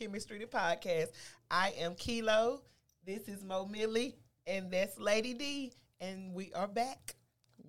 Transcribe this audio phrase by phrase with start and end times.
[0.00, 1.08] Khemistry the podcast.
[1.50, 2.62] I am Kilo.
[3.04, 4.14] This is Mo Millie,
[4.46, 7.16] and that's Lady D, and we are back.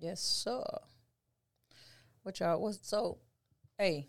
[0.00, 0.64] Yes, sir.
[2.22, 2.58] What y'all?
[2.58, 3.18] was so?
[3.76, 4.06] Hey,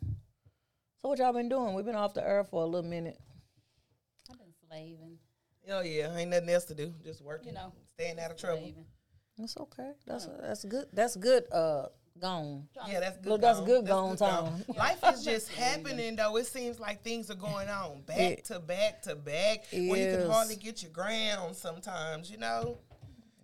[1.02, 1.74] so what y'all been doing?
[1.74, 3.20] We've been off the earth for a little minute.
[4.32, 5.18] I've been slaving.
[5.70, 6.94] Oh yeah, ain't nothing else to do.
[7.04, 8.62] Just working, You know, staying out of trouble.
[8.62, 8.86] Slaving.
[9.38, 9.92] That's okay.
[10.08, 10.86] That's that's good.
[10.94, 11.44] That's good.
[11.52, 11.88] Uh,
[12.20, 12.68] gone.
[12.88, 13.30] Yeah, that's good.
[13.30, 13.68] Look, that's gone.
[13.68, 14.64] good gone time.
[14.78, 16.38] Life is just happening though.
[16.38, 19.66] It seems like things are going on back It- to back to back.
[19.72, 19.82] Where
[20.12, 22.78] you can hardly get your ground sometimes, you know.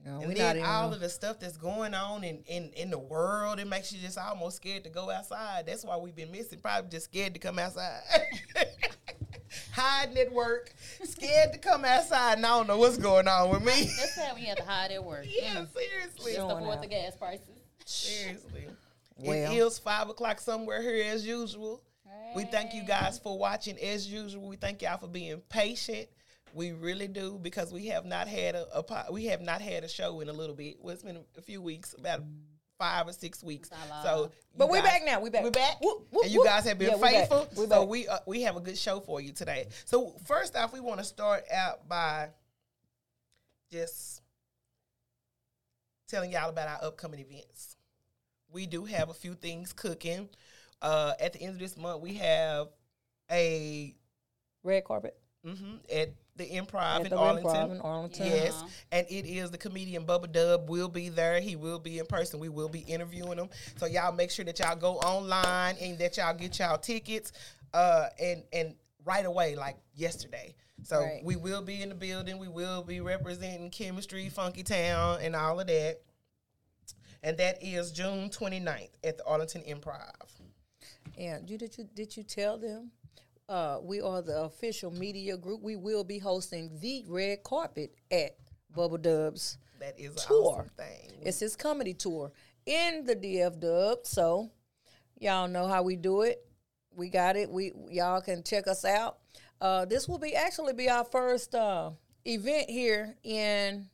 [0.05, 0.93] No, And then all even.
[0.93, 4.17] of the stuff that's going on in, in, in the world, it makes you just
[4.17, 5.65] almost scared to go outside.
[5.67, 6.59] That's why we've been missing.
[6.61, 7.99] Probably just scared to come outside.
[9.73, 10.73] Hiding at work,
[11.03, 13.89] scared to come outside, and I don't know what's going on with me.
[13.97, 15.26] That's how we had to hide at work.
[15.27, 15.67] yeah, Mm.
[15.73, 16.33] seriously.
[16.33, 17.59] Just Showing to afford the gas prices.
[17.90, 18.68] Seriously.
[19.18, 19.51] Well.
[19.51, 21.82] it is five o'clock somewhere here as usual.
[22.35, 24.48] We thank you guys for watching as usual.
[24.48, 26.07] We thank y'all for being patient.
[26.54, 29.84] We really do because we have not had a, a po- we have not had
[29.84, 30.77] a show in a little bit.
[30.79, 32.21] Well, it's been a few weeks, about
[32.77, 33.70] five or six weeks.
[34.04, 35.20] So, But we guys- back now.
[35.21, 35.43] We're back.
[35.43, 37.12] We're back, Whoop, whoop, and you guys have been Yeah, back.
[37.12, 37.48] faithful.
[37.57, 37.87] We so back.
[37.90, 39.67] we uh, we have a good show for you today.
[39.85, 42.29] So first off, we want to start out by
[43.71, 44.21] just
[46.07, 47.76] telling y'all about our upcoming events.
[48.51, 50.29] We do have a few things cooking.
[50.81, 52.67] Uh, at the end of this month, we have
[53.31, 53.95] a
[54.63, 57.51] Red carpet hmm at the Improv at in the Arlington.
[57.70, 58.25] Improv in Arlington.
[58.25, 58.67] Yes, Uh-huh.
[58.93, 61.39] and it is the comedian Bubba Dub will be there.
[61.39, 62.39] He will be in person.
[62.39, 63.49] We will be interviewing him.
[63.77, 67.31] So y'all make sure that y'all go online and that y'all get y'all tickets
[67.73, 70.55] uh and and right away like yesterday.
[70.83, 71.22] So Right.
[71.23, 72.38] we will be in the building.
[72.38, 76.00] We will be representing Khemistry, Funky Town, and all of that.
[77.23, 80.11] And that is June 29th at the Arlington Improv.
[81.17, 82.91] And you did you did you tell them?
[83.47, 85.61] Uh, we are the official media group.
[85.61, 88.35] We will be hosting the red carpet at
[88.75, 90.59] Bubba Dub's That is Tour.
[90.59, 91.19] awesome thing.
[91.23, 92.31] It's his comedy tour
[92.67, 94.05] in the DF Dub.
[94.05, 94.51] So
[95.17, 96.45] y'all know how we do it.
[96.95, 97.49] We got it.
[97.49, 99.17] We y'all can check us out.
[99.59, 101.89] Uh, this will be actually be our first uh,
[102.25, 103.88] event here in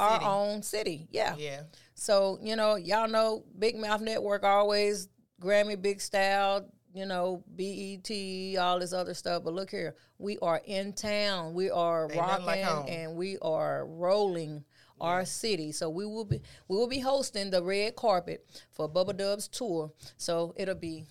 [0.00, 1.06] our own city.
[1.10, 1.36] Yeah.
[1.36, 1.62] Yeah.
[2.02, 5.08] So you know, y'all know Big Mouth Network always
[5.40, 6.68] Grammy Big Style.
[6.92, 8.10] You know, BET,
[8.58, 9.44] all this other stuff.
[9.44, 11.54] But look here, we are in town.
[11.54, 14.64] We are Ain't nothing like rocking and we are rolling
[15.00, 15.70] our city.
[15.70, 19.92] So we will be we will be hosting the red carpet for Bubba Dub's tour.
[20.16, 21.04] So it'll be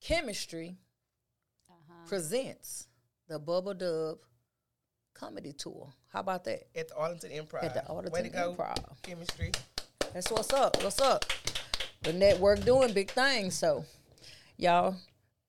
[0.00, 0.76] khemistry
[1.68, 2.06] Uh-huh.
[2.06, 2.86] presents
[3.28, 4.18] the Bubba Dub
[5.12, 5.92] comedy tour.
[6.08, 6.68] How about that?
[6.76, 7.64] At the Arlington Improv.
[7.64, 8.54] At the Way to Arlington go.
[8.54, 9.02] Improv.
[9.02, 9.52] Khemistry.
[10.14, 10.80] That's what's up.
[10.82, 11.24] What's up?
[12.04, 13.56] The network doing big things.
[13.56, 13.84] So
[14.56, 14.94] y'all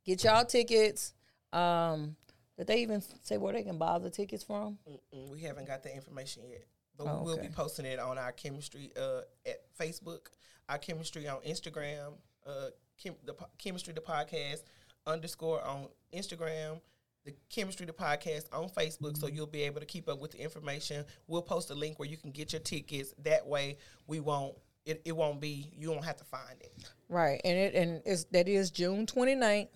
[0.04, 1.14] get y'all tickets.
[1.54, 2.16] Um,
[2.58, 4.80] did they even say where they can buy the tickets from?
[4.90, 6.66] Mm-mm, we haven't got the information yet,
[6.98, 7.44] but Oh, we will okay.
[7.48, 10.30] be posting it on our khemistry uh, at Facebook,
[10.68, 12.14] our khemistry on Instagram,
[12.48, 14.64] uh, chem- the po- khemistry the podcast
[15.06, 16.82] underscore on Instagram,
[17.26, 19.18] the khemistry the podcast on Facebook.
[19.18, 21.06] So you'll be able to keep up with the information.
[21.28, 23.14] We'll post a link where you can get your tickets.
[23.24, 23.78] That way,
[24.08, 24.56] we won't.
[24.86, 25.72] It, it won't be.
[25.76, 26.72] You won't have to find it.
[27.10, 29.68] Right, and it and it's that is June 29th.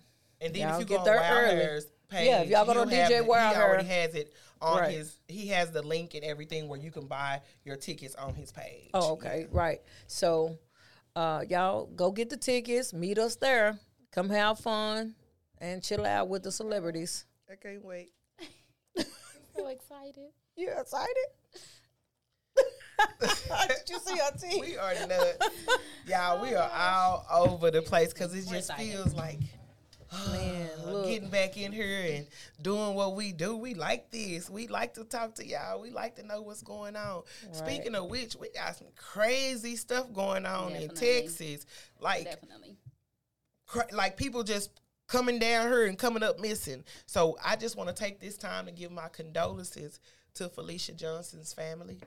[0.41, 1.81] And then Y'all if you get go there early.
[2.09, 4.91] Page, Yeah, if y'all go to DJ Wild he already has it on Right.
[4.91, 5.19] his.
[5.27, 8.89] He has the link and everything where you can buy your tickets on his page.
[8.93, 9.81] Oh, okay, right.
[10.07, 10.57] So,
[11.15, 12.93] uh, y'all go get the tickets.
[12.93, 13.79] Meet us there.
[14.11, 15.15] Come have fun
[15.59, 17.25] and chill out with the celebrities.
[17.51, 18.11] I can't wait.
[19.55, 20.29] So excited.
[20.55, 21.15] You excited?
[23.19, 24.61] Did you see our team?
[24.61, 25.49] We are nuts.
[26.07, 29.39] Y'all, we are oh all over the place because it just feels like
[30.31, 31.07] Man, look.
[31.07, 32.27] getting back in here and
[32.61, 33.57] doing what we do.
[33.57, 34.49] We like this.
[34.49, 35.81] We like to talk to y'all.
[35.81, 37.23] We like to know what's going on.
[37.51, 41.65] Speaking of which, we got some crazy stuff going on in Texas.
[41.99, 42.77] Like Definitely.
[43.67, 44.71] cra- like people just
[45.09, 46.83] coming down here and coming up missing.
[47.05, 49.99] So I just want to take this time to give my condolences
[50.35, 51.99] to Felicia Johnson's family.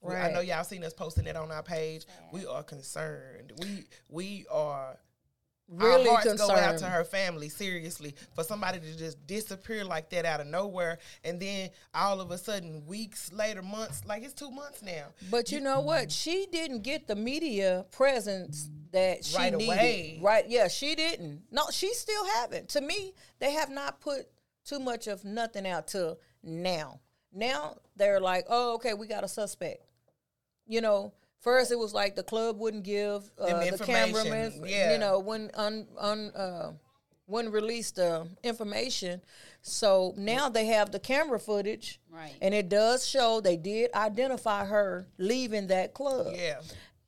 [0.00, 2.04] We- I know y'all seen us posting it on our page.
[2.32, 3.52] We are concerned.
[3.58, 4.96] We we are
[5.70, 6.48] Really our hearts concerned.
[6.50, 7.48] go out to her family.
[7.50, 12.30] Seriously, for somebody to just disappear like that out of nowhere, and then all of
[12.30, 15.08] a sudden, weeks later, months, like it's two months now.
[15.30, 16.10] But you know what?
[16.10, 19.66] She didn't get the media presence that she Right needed.
[19.74, 20.20] away.
[20.22, 20.48] Right?
[20.48, 21.42] Yeah, she didn't.
[21.50, 22.70] No, she still haven't.
[22.70, 24.26] To me, they have not put
[24.64, 27.00] too much of nothing out till now.
[27.30, 29.84] Now they're like, oh, okay, we got a suspect.
[30.66, 34.92] You know, first it was like the club wouldn't give uh, Them the cameraman, yeah.
[34.92, 36.72] you know, when un, un uh,
[37.26, 39.20] wouldn't release the information.
[39.62, 42.34] So now they have the camera footage, Right.
[42.40, 46.34] and it does show they did identify her leaving that club.
[46.34, 46.60] Yeah.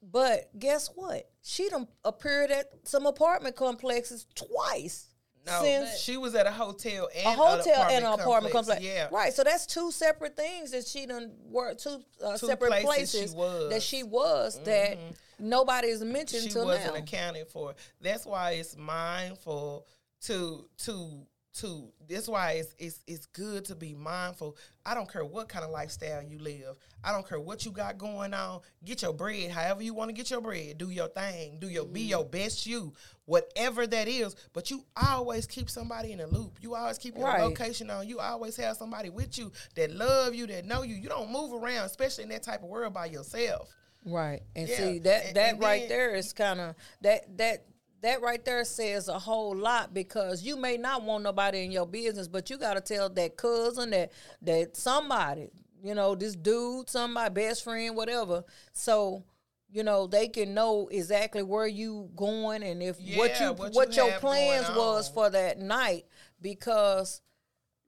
[0.03, 1.29] But guess what?
[1.43, 5.07] She done appeared at some apartment complexes twice.
[5.51, 8.83] No, since she was at a hotel and a hotel an and an apartment complex.
[8.83, 9.09] Yeah.
[9.11, 9.33] Right.
[9.33, 13.31] So that's two separate things that she done worked two, uh, Two separate places places,
[13.33, 13.61] she was.
[13.63, 13.71] Mm-hmm.
[13.71, 14.99] that she was that
[15.39, 17.01] nobody is mentioned she till wasn't now.
[17.01, 17.75] accounted for.
[18.01, 19.87] That's why it's mindful
[20.23, 21.27] to to
[21.61, 21.89] to.
[22.09, 24.57] That's why it's it's it's good to be mindful.
[24.85, 26.77] I don't care what kind of lifestyle you live.
[27.05, 28.61] I don't care what you got going on.
[28.85, 30.79] Get your bread, however you want to get your bread.
[30.79, 31.59] Do your thing.
[31.61, 32.11] Do your be mm-hmm.
[32.11, 32.93] your best you,
[33.27, 34.35] whatever that is.
[34.53, 36.59] But you always keep somebody in the loop.
[36.61, 37.43] You always keep your Right.
[37.43, 38.09] location on.
[38.09, 40.95] You always have somebody with you that love you, that know you.
[40.97, 43.69] You don't move around, especially in that type of world by yourself.
[44.05, 44.41] Right.
[44.57, 47.67] And Yeah, see that and- that and right then- there is kind of that that
[48.03, 51.87] that right there says a whole lot because you may not want nobody in your
[51.87, 54.13] business, but you got to tell that cousin that
[54.43, 55.51] that somebody,
[55.83, 58.45] you know, this dude, somebody, best friend, whatever.
[58.73, 59.25] So
[59.73, 63.97] you know they can know exactly where you going and if what you what what,
[63.97, 66.07] you your plans was for that night
[66.41, 67.21] because.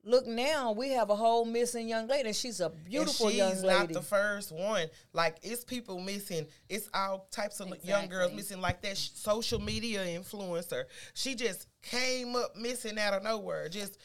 [0.05, 3.39] Look now, we have a whole missing young lady, and she's a beautiful and she's
[3.39, 3.95] young not lady.
[3.95, 4.89] the first one.
[5.13, 6.47] Like it's people missing.
[6.69, 8.61] It's all types of young girls missing.
[8.61, 10.85] Like that social media influencer.
[11.15, 13.69] She just came up missing out of nowhere.
[13.69, 13.99] Just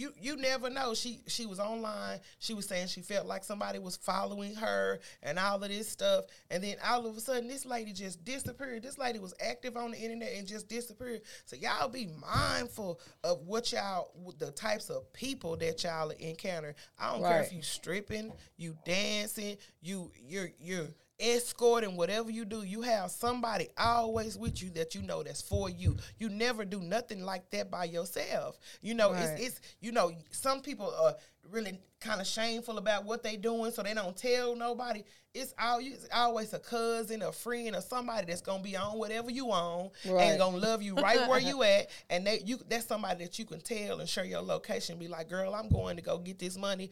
[0.00, 0.94] you you never know.
[0.94, 2.20] She she was online.
[2.38, 6.24] She was saying she felt like somebody was following her and all of this stuff.
[6.50, 8.82] And then all of a sudden, this lady just disappeared.
[8.82, 11.20] This lady was active on the internet and just disappeared.
[11.44, 16.74] So y'all be mindful of what y'all, the types of people that y'all encounter.
[16.98, 17.52] I don't care if Right.
[17.52, 20.88] you stripping, you dancing, you you're you're
[21.20, 25.68] escorting, whatever you do, you have somebody always with you that you know that's for
[25.70, 25.96] you.
[26.18, 28.58] You never do nothing like that by yourself.
[28.80, 29.22] You know, Right.
[29.38, 31.16] it's it's you know, some people are
[31.50, 35.02] really kind of shameful about what they doing, so they don't tell nobody.
[35.34, 35.80] It's all
[36.12, 40.22] always a cousin, a friend, or somebody that's gonna be on whatever you on Right.
[40.24, 41.88] and gonna love you right where you at.
[42.08, 44.98] And they you that's somebody that you can tell and share your location.
[44.98, 46.90] Be like, girl, I'm going to go get this money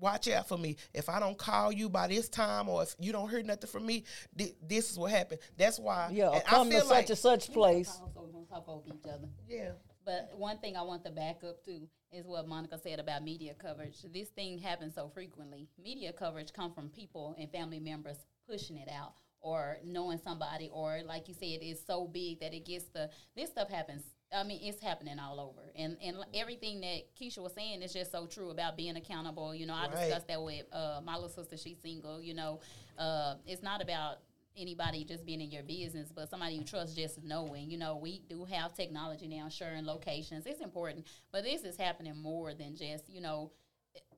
[0.00, 0.76] watch out for me.
[0.94, 3.86] If I don't call you by this time, or if you don't hear nothing from
[3.86, 4.04] me,
[4.36, 5.40] thi- this is what happened.
[5.56, 6.10] That's why.
[6.12, 7.88] Yeah, and come I to feel such like, and such place.
[8.00, 9.28] Also, we don't talk over each other.
[9.48, 9.70] yeah,
[10.04, 11.80] But one thing I want to back up to
[12.12, 13.98] is what Monica said about media coverage.
[14.12, 15.68] This thing happens so frequently.
[15.82, 18.16] Media coverage come from people and family members
[18.48, 22.66] pushing it out or knowing somebody or like you said, it's so big that it
[22.66, 24.02] gets the this stuff happens.
[24.32, 25.70] I mean, it's happening all over.
[25.74, 29.54] And and everything that Keisha was saying is just so true about being accountable.
[29.54, 30.06] You know, I Right.
[30.06, 32.60] discussed that with uh, my little sister, she's single, you know.
[32.96, 34.18] Uh, it's not about
[34.56, 37.70] anybody just being in your business, but somebody you trust just knowing.
[37.70, 40.46] You know, we do have technology now, sharing locations.
[40.46, 43.50] It's important, but this is happening more than just you know.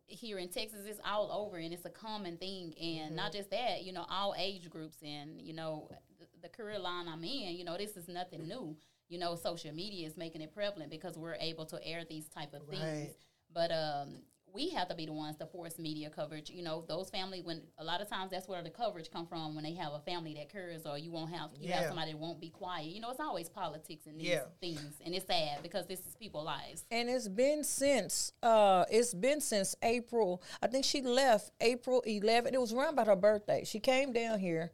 [0.08, 2.74] Here in Texas, it's all over, and it's a common thing.
[2.78, 5.88] And not just that, you know, all age groups, and you know,
[6.18, 8.76] the, the career line I'm in, you know, this is nothing new.
[9.08, 12.54] You know, social media is making it prevalent because we're able to air these type
[12.54, 12.82] of things.
[12.82, 13.14] Right.
[13.54, 14.22] But um,
[14.54, 16.50] we have to be the ones to force media coverage.
[16.50, 19.54] You know, those family when a lot of times that's where the coverage come from
[19.54, 22.18] when they have a family that cares or you won't have you have somebody that
[22.18, 22.86] won't be quiet.
[22.86, 24.44] You know, it's always politics and these Yeah.
[24.60, 26.84] things, and it's sad because this is people's lives.
[26.90, 30.42] And it's been since uh it's been since April.
[30.62, 32.52] I think she left April 11th.
[32.54, 33.64] It was around about her birthday.
[33.64, 34.70] She came down here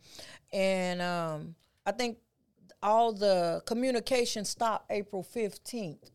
[0.52, 1.54] and um
[1.86, 2.18] I think
[2.82, 6.10] all the communication stopped April 15th.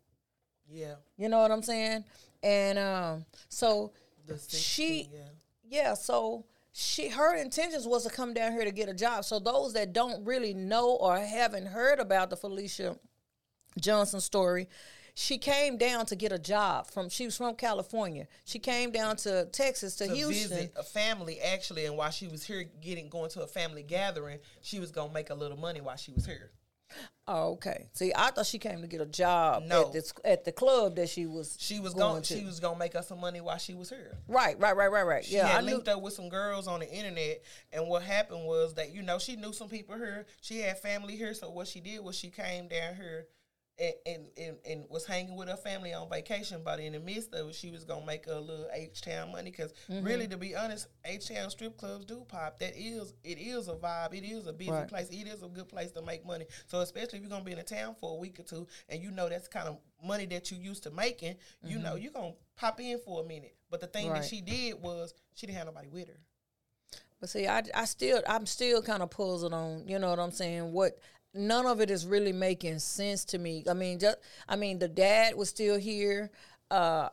[0.70, 0.96] yeah.
[1.17, 2.05] You know what I'm saying?
[2.41, 3.91] And um so
[4.27, 5.20] The she yeah.
[5.63, 9.25] yeah, so she her intentions was to come down here to get a job.
[9.25, 12.98] So those that don't really know or haven't heard about the Felicia
[13.79, 14.67] Johnson story,
[15.15, 18.27] she came down to get a job from she was from California.
[18.46, 20.70] She came down to Texas to, to Houston.
[20.75, 24.79] a family actually, and while she was here, getting going to a family gathering, she
[24.79, 26.51] was gonna make a little money while she was here.
[27.27, 27.88] Oh, okay.
[27.93, 29.88] See, I thought she came to get a job No.
[29.88, 32.24] at this at the club that she was She was going going.
[32.24, 32.38] to.
[32.38, 34.17] She was gonna make us some money while she was here.
[34.27, 35.25] right, right, right, right, right.
[35.25, 37.41] She yeah, I had knew linked up with some girls on the internet,
[37.72, 40.25] and what happened was that you know she knew some people here.
[40.41, 43.27] She had family here, so what she did was she came down here.
[43.80, 47.34] And, and, and, and was hanging with her family on vacation, but in the midst
[47.34, 49.50] of it, she was gonna make a little H Town money.
[49.50, 50.06] Because Mm-hmm.
[50.06, 52.60] really, to be honest, H Town strip clubs do pop.
[52.60, 54.13] That is, it is a vibe.
[54.13, 54.88] It is a busy Right.
[54.88, 55.10] place.
[55.10, 56.46] It is a good place to make money.
[56.68, 59.01] So especially if you're gonna be in a town for a week or two, and
[59.01, 62.34] you know that's kind of money that you used to making, you know you're gonna
[62.56, 63.56] pop in for a minute.
[63.72, 64.13] But the thing Mm-hmm.
[64.13, 64.22] Right.
[64.22, 66.20] that she did was she didn't have nobody with her.
[67.20, 70.32] But see, I, I still, I'm still kind of puzzled on, you know what I'm
[70.32, 70.72] saying?
[70.74, 71.00] What
[71.33, 73.63] none of it is really making sense to me.
[73.69, 76.31] I mean, just I mean, the dad was still here.
[76.69, 77.09] Uh,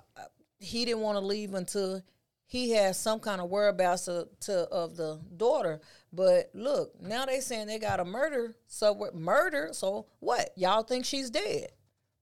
[0.59, 2.03] he didn't want to leave until
[2.47, 5.81] he had some kind of whereabouts to, to of the daughter.
[6.13, 9.13] But look, now they saying they got a murder somewhere.
[9.13, 9.71] Murder.
[9.73, 10.51] So what?
[10.57, 11.69] Y'all think she's dead?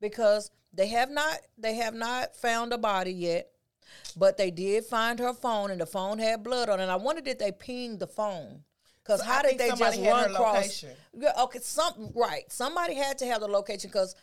[0.00, 3.48] Because they have not they have not found a body yet.
[4.16, 6.82] But they did find her phone, and the phone had blood on it.
[6.82, 8.62] And I wonder did they ping the phone?
[9.08, 10.84] Because So how I did they just run across?
[11.40, 12.44] okay, some right.
[12.52, 13.88] Somebody had to have the location.
[13.88, 14.14] Because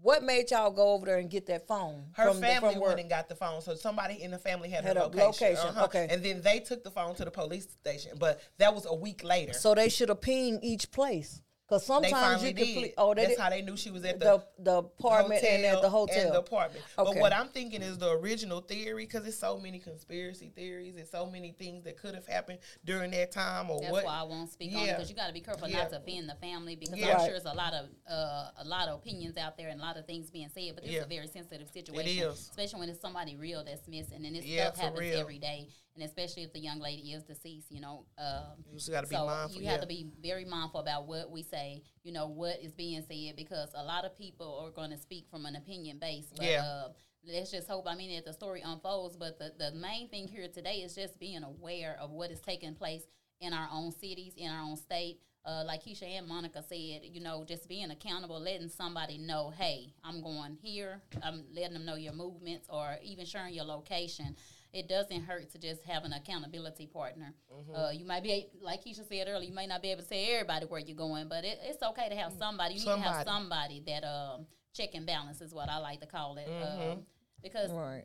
[0.00, 2.06] what made y'all go over there and get that phone?
[2.14, 4.68] Her from the- family from went and got the phone, so somebody in the family
[4.68, 5.26] had, Had her location.
[5.26, 5.84] location, uh-huh.
[5.84, 6.08] okay.
[6.10, 9.22] And then they took the phone to the police station, but that was a week
[9.22, 9.52] later.
[9.52, 11.40] So they should have pinged each place.
[11.72, 12.64] Because sometimes finally you could.
[12.66, 12.94] did.
[12.94, 13.40] ple- oh, they That's did.
[13.40, 16.20] how they knew she was at the, the the apartment and at the hotel.
[16.26, 16.84] and the apartment.
[16.96, 21.06] But what I'm thinking is the original theory, because it's so many conspiracy theories and
[21.08, 24.04] so many things that could have happened during that time or That's what.
[24.04, 25.78] why I won't speak on it because you got to be careful Yeah.
[25.78, 27.06] not to offend the family because Yeah.
[27.06, 27.20] I'm Right.
[27.22, 29.96] sure there's a lot of uh, a lot of opinions out there and a lot
[29.96, 30.72] of things being said.
[30.74, 30.98] But this Yeah.
[31.00, 32.38] is a very sensitive situation, is.
[32.50, 35.20] especially when it's somebody real that's missing and this Yeah, stuff for happens real.
[35.20, 35.68] every day.
[35.94, 38.06] And especially if the young lady is deceased, you know.
[38.16, 39.58] Um, You just got to be so mindful.
[39.58, 39.72] you yeah.
[39.72, 43.36] have to be very mindful about what we say, you know, what is being said
[43.36, 46.32] because a lot of people are going to speak from an opinion base.
[46.34, 46.62] But, Yeah.
[46.64, 46.88] uh,
[47.26, 47.86] let's just hope.
[47.86, 51.18] I mean, that the story unfolds, but the, the main thing here today is just
[51.20, 53.02] being aware of what is taking place
[53.40, 55.20] in our own cities, in our own state.
[55.44, 59.92] Uh, like Keisha and Monica said, you know, just being accountable, letting somebody know, hey,
[60.04, 61.02] I'm going here.
[61.20, 64.36] I'm letting them know your movements or even sharing your location.
[64.72, 67.34] It doesn't hurt to just have an accountability partner.
[67.52, 67.74] Mm-hmm.
[67.74, 70.18] Uh, you might be, like Keisha said earlier, you may not be able to tell
[70.18, 72.74] everybody where you're going, but it, it's okay to have somebody.
[72.74, 73.80] You need to have Somebody.
[73.80, 76.48] somebody that um, check and balance is what I like to call it.
[76.48, 76.90] Mm-hmm.
[76.92, 76.98] Um,
[77.42, 78.04] because right.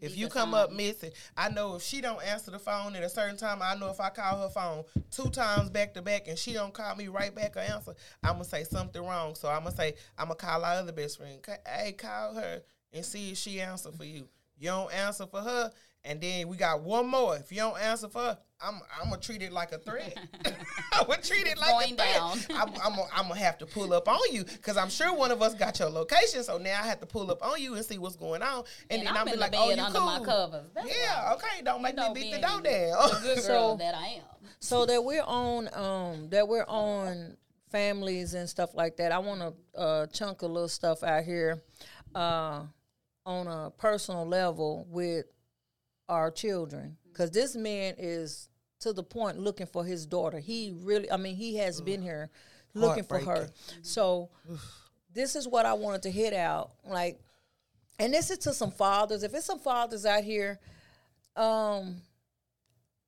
[0.00, 3.08] If you come up missing, I know if she don't answer the phone at a
[3.08, 6.38] certain time, I know if I call her phone two times back to back and
[6.38, 9.34] she don't call me right back or answer, I'm gonna say something wrong.
[9.34, 11.40] So I'm gonna say I'm gonna call our other best friend.
[11.66, 14.28] Hey, call her and see if she answer for you.
[14.58, 15.70] You don't answer for her,
[16.06, 17.36] and then we got one more.
[17.36, 20.16] If you don't answer for I'm I'm gonna treat it like a threat.
[20.92, 22.14] I'm gonna treat it like going a threat.
[22.14, 22.38] down.
[22.50, 25.30] I'm, I'm, gonna, I'm gonna have to pull up on you because I'm sure one
[25.30, 26.42] of us got your location.
[26.42, 29.00] So now I have to pull up on you and see what's going on, and,
[29.00, 30.70] and then I'm I'll be in like, the "Oh, you under cool?" my covers.
[30.74, 31.34] That's Yeah, why.
[31.34, 31.62] okay.
[31.64, 33.22] Don't make You me beat the being door down.
[33.22, 34.22] good So- girl that I am.
[34.60, 37.36] So that we're on um that we're on
[37.70, 39.12] families and stuff like that.
[39.12, 41.62] I want to uh, chunk a little stuff out here
[42.14, 42.62] uh,
[43.26, 45.26] on a personal level with
[46.08, 48.48] our children because this man is
[48.80, 50.38] to the point looking for his daughter.
[50.38, 52.30] He really, I mean, he has been here
[52.74, 53.48] looking for her.
[53.82, 54.30] So
[55.14, 57.18] this is what I wanted to hit out like,
[57.98, 59.22] and this is to some fathers.
[59.22, 60.60] If it's some fathers out here,
[61.34, 62.02] um,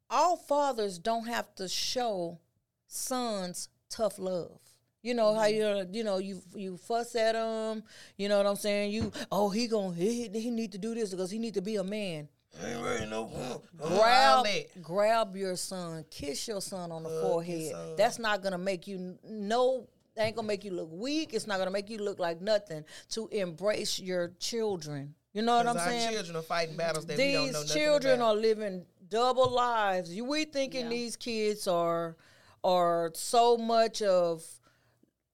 [0.09, 2.39] all fathers don't have to show
[2.87, 4.59] sons tough love.
[5.03, 7.85] You know how you you know you you fuss at him.
[8.17, 8.91] You know what I'm saying?
[8.91, 11.77] You oh he going he he need to do this because he need to be
[11.77, 12.29] a man.
[12.65, 14.83] Ain't ready no all Grab that.
[14.83, 17.73] grab your son, kiss your son on the Hug forehead.
[17.97, 19.89] That's not gonna make you n- no.
[20.17, 21.33] Ain't gonna make you look weak.
[21.33, 22.85] It's not gonna make you look like nothing.
[23.11, 25.15] To embrace your children.
[25.33, 26.13] You know what I'm our saying?
[26.13, 28.27] children are fighting battles that we don't know these children about.
[28.29, 30.13] are living double lives.
[30.13, 30.91] You we thinking Yeah.
[30.91, 32.17] these kids are
[32.65, 34.45] are so much of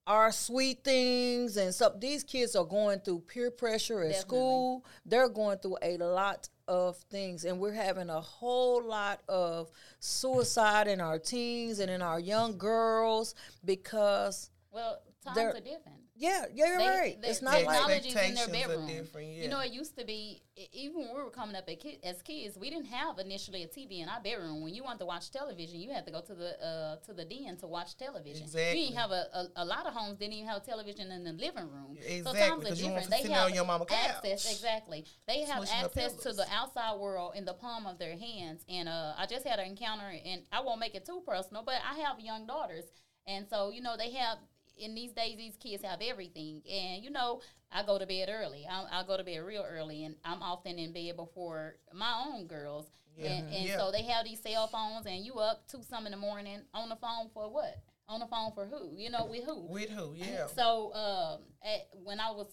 [0.06, 1.94] our sweet things and stuff.
[1.98, 4.20] These kids are going through peer pressure at Definitely.
[4.20, 4.84] school.
[5.06, 10.88] They're going through a lot of things, and we're having a whole lot of suicide
[10.88, 16.03] in our teens and in our young girls because Well, times are different.
[16.16, 17.20] Yeah, yeah, you're They- right.
[17.22, 18.86] they- it's not like in their bedroom.
[18.86, 19.42] different, yeah.
[19.42, 20.42] You know, it used to be
[20.72, 21.68] even when we were coming up
[22.04, 24.62] as kids, we didn't have initially a TV in our bedroom.
[24.62, 27.24] When you wanted to watch television, you had to go to the uh, to the
[27.24, 28.44] den to watch television.
[28.44, 28.78] Exactly.
[28.80, 31.32] You didn't have a, a, a lot of homes didn't even have television in the
[31.32, 31.96] living room.
[32.00, 33.24] so Exactly, times are 'cause you want different.
[33.24, 35.04] They have your mama access exactly.
[35.26, 38.64] They have Smushing access to the outside world in the palm of their hands.
[38.68, 41.76] And uh, I just had an encounter, and I won't make it too personal, but
[41.84, 42.84] I have young daughters,
[43.26, 44.38] and so you know they have.
[44.76, 47.40] In these days, these kids have everything, and you know,
[47.70, 48.66] I go to bed early.
[48.70, 52.46] I, I go to bed real early, and I'm often in bed before my own
[52.46, 52.86] girls.
[53.16, 53.78] And, and Yeah.
[53.78, 56.88] so they have these cell phones, and you up two some in the morning on
[56.88, 57.76] the phone for what?
[58.08, 58.96] On the phone for who?
[58.96, 59.66] You know, with who?
[59.68, 60.14] With who?
[60.16, 60.46] Yeah.
[60.48, 62.48] So um, at, when I was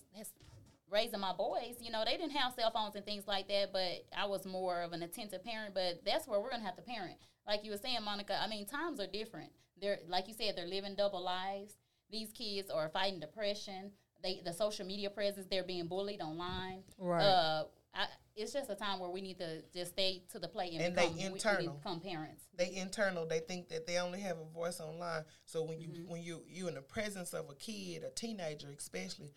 [0.90, 4.06] raising my boys, you know, they didn't have cell phones and things like that, but
[4.16, 5.74] I was more of an attentive parent.
[5.74, 8.40] But that's where we're gonna have to parent, like you were saying, Monica.
[8.40, 9.52] I mean, times are different.
[9.82, 11.74] They're like you said, they're living double lives.
[12.12, 13.92] These kids are fighting depression.
[14.24, 15.48] They the social media presence.
[15.50, 16.84] They're being bullied online.
[16.98, 17.24] Right.
[17.24, 17.64] Uh,
[17.96, 20.82] I it's just a time where we need to just stay to the plate and,
[20.82, 21.74] And they become, we- we, internal.
[21.74, 22.44] become parents.
[22.58, 26.22] they internal they think that they only have a voice online so when you when
[26.22, 29.34] you you in the presence of a kid a teenager especially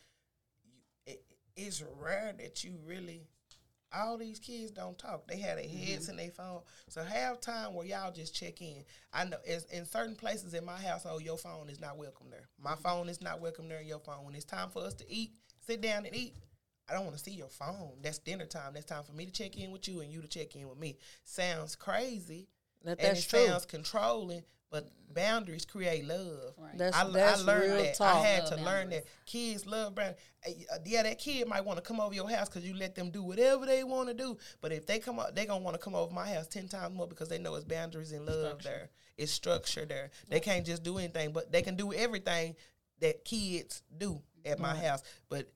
[0.65, 0.73] you,
[1.07, 1.25] it,
[1.57, 3.27] it's rare that you really
[3.97, 6.13] all these kids don't talk they have their heads mm-hmm.
[6.13, 9.85] in their phone so have time where y'all just check in i know it's, in
[9.85, 12.83] certain places in my household your phone is not welcome there my mm-hmm.
[12.83, 15.33] phone is not welcome there in your phone when it's time for us to eat
[15.61, 16.35] sit down and eat
[16.89, 17.93] I don't want to see your phone.
[18.03, 18.75] That's dinner time.
[18.75, 20.79] That's time for me to check in with you and you to check in with
[20.79, 20.99] me.
[21.25, 22.49] Sounds crazy,
[22.83, 23.47] That, and that's it true.
[23.47, 24.43] sounds controlling,
[24.75, 26.55] but boundaries create love.
[26.59, 26.77] Right.
[26.77, 27.95] That's I, that's I learned real that.
[27.95, 28.17] talk.
[28.17, 30.19] I had Love to learn that kids love boundaries.
[30.45, 33.13] Uh, Yeah, that kid might want to come over your house because you let them
[33.13, 34.37] do whatever they want to do.
[34.61, 36.93] But if they come up, they gonna want to come over my house ten times
[36.93, 38.91] more because they know it's boundaries and love there.
[39.17, 40.11] It's structure there.
[40.29, 42.57] They can't just do anything, but they can do everything
[42.99, 45.05] that kids do at my house.
[45.29, 45.53] But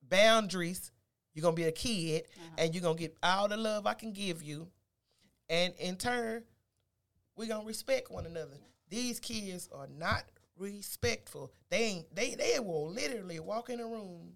[0.00, 0.92] boundaries,
[1.34, 4.44] you're gonna be a kid and you're gonna get all the love I can give
[4.44, 4.68] you.
[5.48, 6.44] And in turn,
[7.36, 8.56] we're gonna respect one another.
[8.90, 10.24] These kids are not
[10.56, 11.52] respectful.
[11.70, 14.32] They ain't they they will literally walk in a room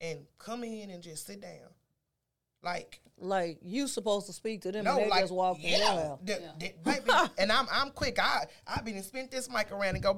[0.00, 1.68] and come in and just sit down.
[2.62, 6.08] Like Like you supposed to speak to them, no, and they like just walk yeah,
[6.08, 6.18] house.
[6.24, 6.52] the- Yeah.
[6.58, 8.18] the- baby, and I'm I'm quick.
[8.18, 10.14] I I been and spent this mic around and go,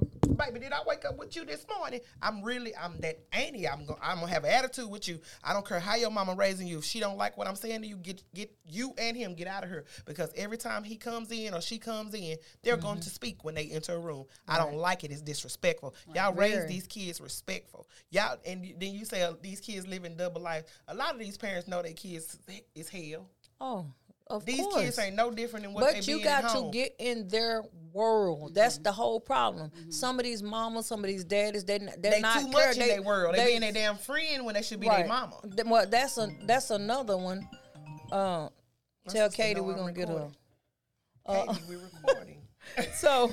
[0.46, 0.60] baby.
[0.60, 2.00] Did I wake up with you this morning?
[2.22, 3.68] I'm really I'm that auntie.
[3.68, 5.20] I'm gonna I'm gonna have an attitude with you.
[5.44, 6.78] I don't care how your mama raising you.
[6.78, 9.46] If she don't like what I'm saying to you, get get you and him get
[9.48, 12.90] out of here because every time he comes in or she comes in, they're going
[12.90, 13.00] Mm-hmm.
[13.02, 14.24] to speak when they enter a room.
[14.48, 15.12] I don't like it.
[15.12, 15.94] It's disrespectful.
[16.14, 16.68] Y'all raise Very.
[16.68, 17.88] these kids respectful.
[18.10, 20.64] Y'all and then you say uh, these kids living double life.
[20.88, 22.36] A lot of these parents know their kids
[22.74, 23.28] is hell.
[23.60, 23.86] Oh,
[24.30, 24.82] of These course.
[24.82, 27.28] kids ain't no different than what but they you be got at to get in
[27.28, 28.54] their world.
[28.54, 29.70] That's the whole problem.
[29.90, 32.68] Some of these mamas, some of these daddies, they they're they not too care.
[32.68, 33.34] much in their world.
[33.34, 34.98] They, be in their damn friend when they should be right.
[35.00, 35.40] their mama.
[35.66, 37.48] Well, that's a that's another one.
[38.10, 38.48] Uh,
[39.08, 40.30] tell sister Katie we're I'm gonna get her.
[41.26, 41.54] recording.
[41.54, 42.36] Katie, we recording.
[42.94, 43.32] So,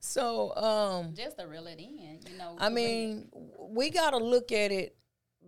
[0.00, 2.56] so um, Just to reel it in, you know.
[2.58, 3.28] I to bring it- mean,
[3.70, 4.96] we got to look at it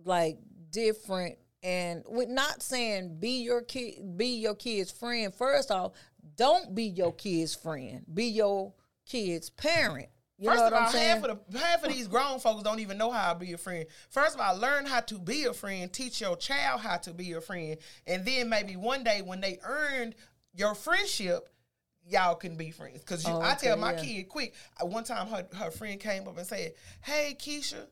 [0.03, 0.37] like
[0.69, 5.33] different, and we're not saying be your kid, be your kid's friend.
[5.33, 5.93] First off,
[6.35, 8.03] don't be your kid's friend.
[8.13, 8.73] Be your
[9.05, 10.07] kid's parent.
[10.37, 11.07] You First know of all, I'm saying?
[11.07, 13.57] half of the half of these grown folks don't even know how to be a
[13.59, 13.85] friend.
[14.09, 15.91] First of all, learn how to be a friend.
[15.93, 19.59] Teach your child how to be a friend, and then maybe one day when they
[19.63, 20.15] earned
[20.55, 21.47] your friendship,
[22.07, 23.03] y'all can be friends.
[23.03, 24.01] Cause you, Oh, I tell my yeah.
[24.03, 24.55] kid quick.
[24.81, 27.85] One time, her her friend came up and said, "Hey, Keisha."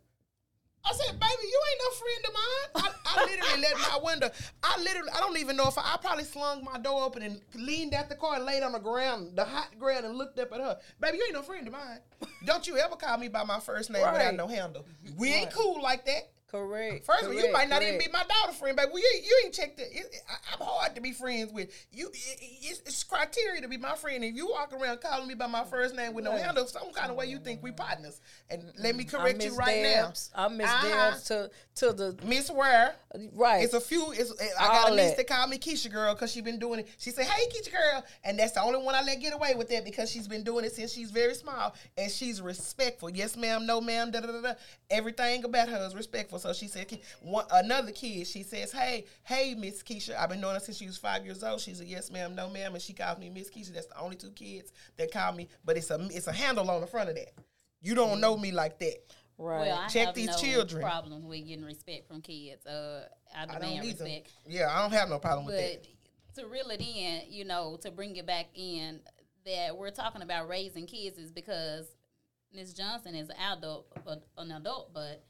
[0.86, 2.94] I said, baby, you ain't no friend of mine.
[3.06, 4.30] I, I literally let my window.
[4.64, 7.42] I literally, I don't even know if I, I probably slung my door open and
[7.56, 10.52] leaned out the car and laid on the ground, the hot ground, and looked up
[10.54, 10.78] at her.
[11.00, 12.00] Baby, you ain't no friend of mine.
[12.46, 14.36] Don't you ever call me by my first name without Right.
[14.36, 14.86] no handle.
[15.18, 16.32] We ain't cool like that.
[16.52, 17.06] Correct.
[17.06, 19.42] First of all, you might not even be my daughter friend, but Well, you, you
[19.46, 19.90] ain't checked it.
[19.92, 21.70] it I, I'm hard to be friends with.
[21.92, 24.24] You, it, it's, it's criteria to be my friend.
[24.24, 26.42] If you walk around calling me by my first name with no Right.
[26.42, 28.22] handle, some kind of way you think we partners.
[28.50, 30.32] And let me correct you right Debs.
[30.36, 30.46] now.
[30.46, 31.12] I miss Uh-huh.
[31.12, 32.96] Debs to to the Miss Ware.
[33.34, 33.64] right.
[33.64, 34.12] It's a few.
[34.12, 35.18] It's I got All a niece that.
[35.18, 36.90] that called me Keisha girl because she been doing it.
[36.98, 39.70] She said, "Hey Keisha girl," and that's the only one I let get away with
[39.70, 43.10] that because she's been doing it since she's very small and she's respectful.
[43.10, 43.66] Yes, ma'am.
[43.66, 44.12] No, ma'am.
[44.12, 44.42] Da da da.
[44.42, 44.54] da.
[44.90, 46.39] Everything about her is respectful.
[46.40, 46.88] So she said,
[47.22, 48.26] one, another kid.
[48.28, 50.18] She says, "Hey, hey, Miss Keisha.
[50.18, 52.36] I've been knowing her since she was five years old." She's a yes, ma'am.
[52.36, 53.74] No, ma'am, and she calls me Miss Keisha.
[53.74, 56.82] That's the only two kids that call me, but it's a it's a handle on
[56.82, 57.32] the front of that.
[57.82, 58.98] You don't know me like that.
[59.38, 59.68] right.
[59.68, 60.82] Well, I Check have these no children.
[60.82, 62.66] problems with getting respect from kids.
[62.66, 64.04] Uh, I I demand don't either.
[64.04, 64.32] respect.
[64.48, 65.88] Yeah, I don't have no problem with that.
[66.42, 69.00] to reel it in, you know, to bring it back in,
[69.46, 71.88] that we're talking about raising kids is because
[72.54, 75.24] Miss Johnson is an adult, but an adult, but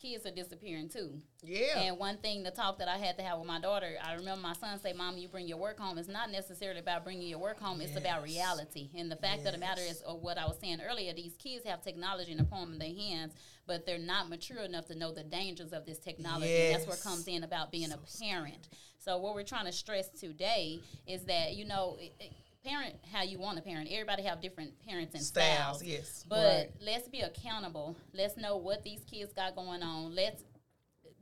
[0.00, 1.20] kids are disappearing too.
[1.42, 1.80] Yeah.
[1.80, 4.40] And one thing, the talk that I had to have with my daughter, I remember
[4.40, 7.38] my son say, "Mom, you bring your work home." It's not necessarily about bringing your
[7.38, 8.90] work home; it's about reality.
[8.96, 11.64] And the fact of the matter is, or what I was saying earlier, these kids
[11.66, 13.34] have technology in the palm of their hands,
[13.66, 16.66] but they're not mature enough to know the dangers of this technology.
[16.66, 18.68] And that's where comes in about being a parent.
[18.98, 21.96] So what we're trying to stress today is that you know.
[22.00, 22.32] It, it,
[22.68, 23.88] Parent how you want to parent.
[23.90, 25.82] Everybody have different parents and Styles, styles.
[25.84, 26.24] yes.
[26.28, 26.70] But Right.
[26.82, 27.96] let's be accountable.
[28.12, 30.14] Let's know what these kids got going on.
[30.14, 30.42] Let's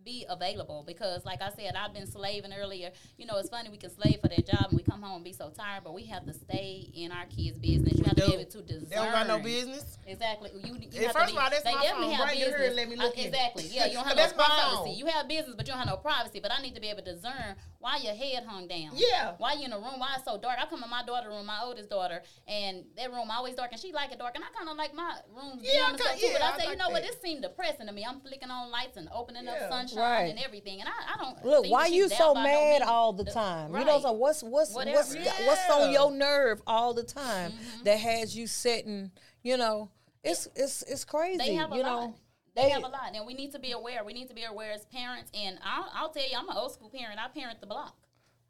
[0.04, 2.92] be available because like I said, I've been slaving earlier.
[3.18, 5.24] You know, it's funny we can slave for that job and we come home and
[5.24, 7.98] be so tired, but we have to stay in our kids' business.
[7.98, 8.38] You have to be do.
[8.38, 8.88] able to discern.
[8.88, 9.98] They don't got no business.
[10.06, 10.50] Exactly.
[10.62, 12.14] You, you have first to be, of all, that's they my definitely phone.
[12.14, 12.60] have Bring it business.
[12.62, 13.64] here let me look Uh, exactly.
[13.72, 14.90] Yeah, you don't have That's no my privacy.
[14.98, 16.38] You have business, but you don't have no privacy.
[16.40, 18.90] But I need to be able to discern Why your head hung down?
[18.94, 19.34] Yeah.
[19.38, 20.00] Why you in a room?
[20.00, 20.56] Why it's so dark?
[20.60, 23.80] I come in my daughter's room, my oldest daughter, and that room always dark, and
[23.80, 26.00] she like it dark, and I kind of like my room Yeah, I dim and
[26.00, 26.32] stuff ki- too.
[26.32, 27.02] But I I say, you like know what?
[27.04, 28.04] This seemed depressing to me.
[28.04, 29.52] I'm flicking on lights and opening Yeah.
[29.52, 30.30] up sunshine Right.
[30.30, 33.12] and everything, and I, I don't Look, think why you so by no mad all
[33.12, 33.72] the The- time?
[33.76, 34.96] You know, so what's what's Whatever.
[34.98, 35.14] what's
[35.46, 37.84] what's on your nerve all the time Mm-hmm.
[37.84, 39.12] that has you sitting?
[39.44, 39.90] You know,
[40.24, 41.38] it's it's it's crazy.
[41.38, 42.14] They have a you lot.
[42.56, 44.02] They, have a lot, and we need to be aware.
[44.04, 45.30] We need to be aware as parents.
[45.34, 47.20] And I'll, I'll tell you, I'm an old school parent.
[47.22, 47.94] I parent the block.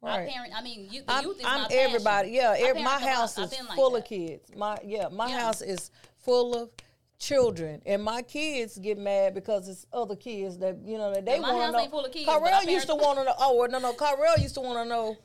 [0.01, 0.29] Right.
[0.29, 0.53] I parent.
[0.57, 2.31] I mean, you, the I'm, youth is I'm everybody.
[2.31, 3.99] Yeah, every, my house is like full that.
[3.99, 4.51] of kids.
[4.57, 5.41] My yeah, my Yeah.
[5.41, 6.71] house is full of
[7.19, 11.41] children, and my kids get mad because it's other kids that you know that they
[11.41, 11.79] want house to know.
[11.81, 13.35] ain't full of kids, Carell used to want to know.
[13.39, 13.93] Oh no, no.
[13.95, 15.17] Carell used to want to know.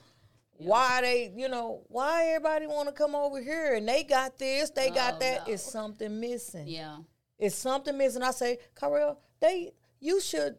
[0.57, 4.69] Why they, you know, why everybody want to come over here and they got this,
[4.69, 5.47] they got Oh, that.
[5.47, 5.53] no.
[5.55, 6.67] It's something missing.
[6.67, 6.97] Yeah.
[7.41, 8.21] It's something missing.
[8.23, 10.55] I say, Carell, they, you should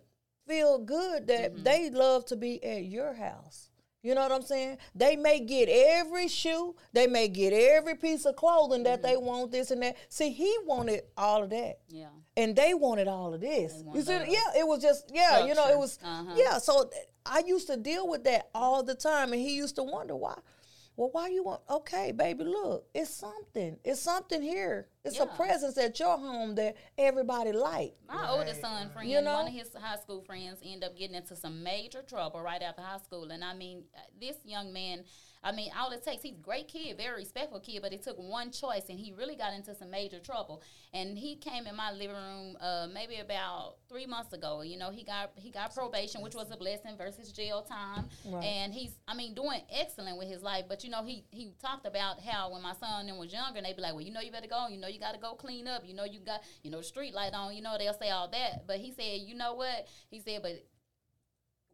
[0.47, 1.63] feel good that Mm-hmm.
[1.63, 3.71] they love to be at your house.
[4.03, 4.79] You know what I'm saying?
[4.97, 9.25] They may get every shoe, they may get every piece of clothing that they Mm-hmm.
[9.27, 9.97] want, this and that.
[10.09, 11.79] See, he wanted all of that.
[11.89, 12.09] Yeah.
[12.37, 13.85] And they wanted all of this.
[13.95, 16.35] You see, yeah, it was just, yeah, you know, it was, Uh-huh.
[16.37, 16.59] yeah.
[16.59, 16.91] So
[17.25, 20.35] I used to deal with that all the time, and he used to wonder why.
[20.97, 21.63] Well, why you want?
[21.71, 23.79] Okay, baby, look, it's something.
[23.83, 24.89] It's something here.
[25.05, 27.95] It's a presence at your home that everybody like.
[28.07, 29.35] My oldest son friend, You know?
[29.35, 32.83] one of his high school friends, end up getting into some major trouble right after
[32.83, 33.31] high school.
[33.31, 35.05] And I mean, uh, this young man,
[35.45, 38.17] I mean, all it takes, he's a great kid, very respectful kid, but it took
[38.17, 40.63] one choice and he really got into some major trouble.
[40.95, 44.63] And he came in my living room uh, maybe about three months ago.
[44.63, 48.07] You know, he got he got probation, which was a blessing versus jail time.
[48.27, 48.45] Right.
[48.45, 50.67] And he's, I mean, doing excellent with his life.
[50.69, 53.67] But you know, he he talked about how when my son then was younger, and
[53.67, 54.69] they'd be like, well, you know, you better go.
[54.69, 55.83] You know, you got to go clean up.
[55.85, 57.55] You know, you got you know the street light on.
[57.55, 58.67] You know, they'll say all that.
[58.67, 59.87] But he said, you know what?
[60.11, 60.65] He said, but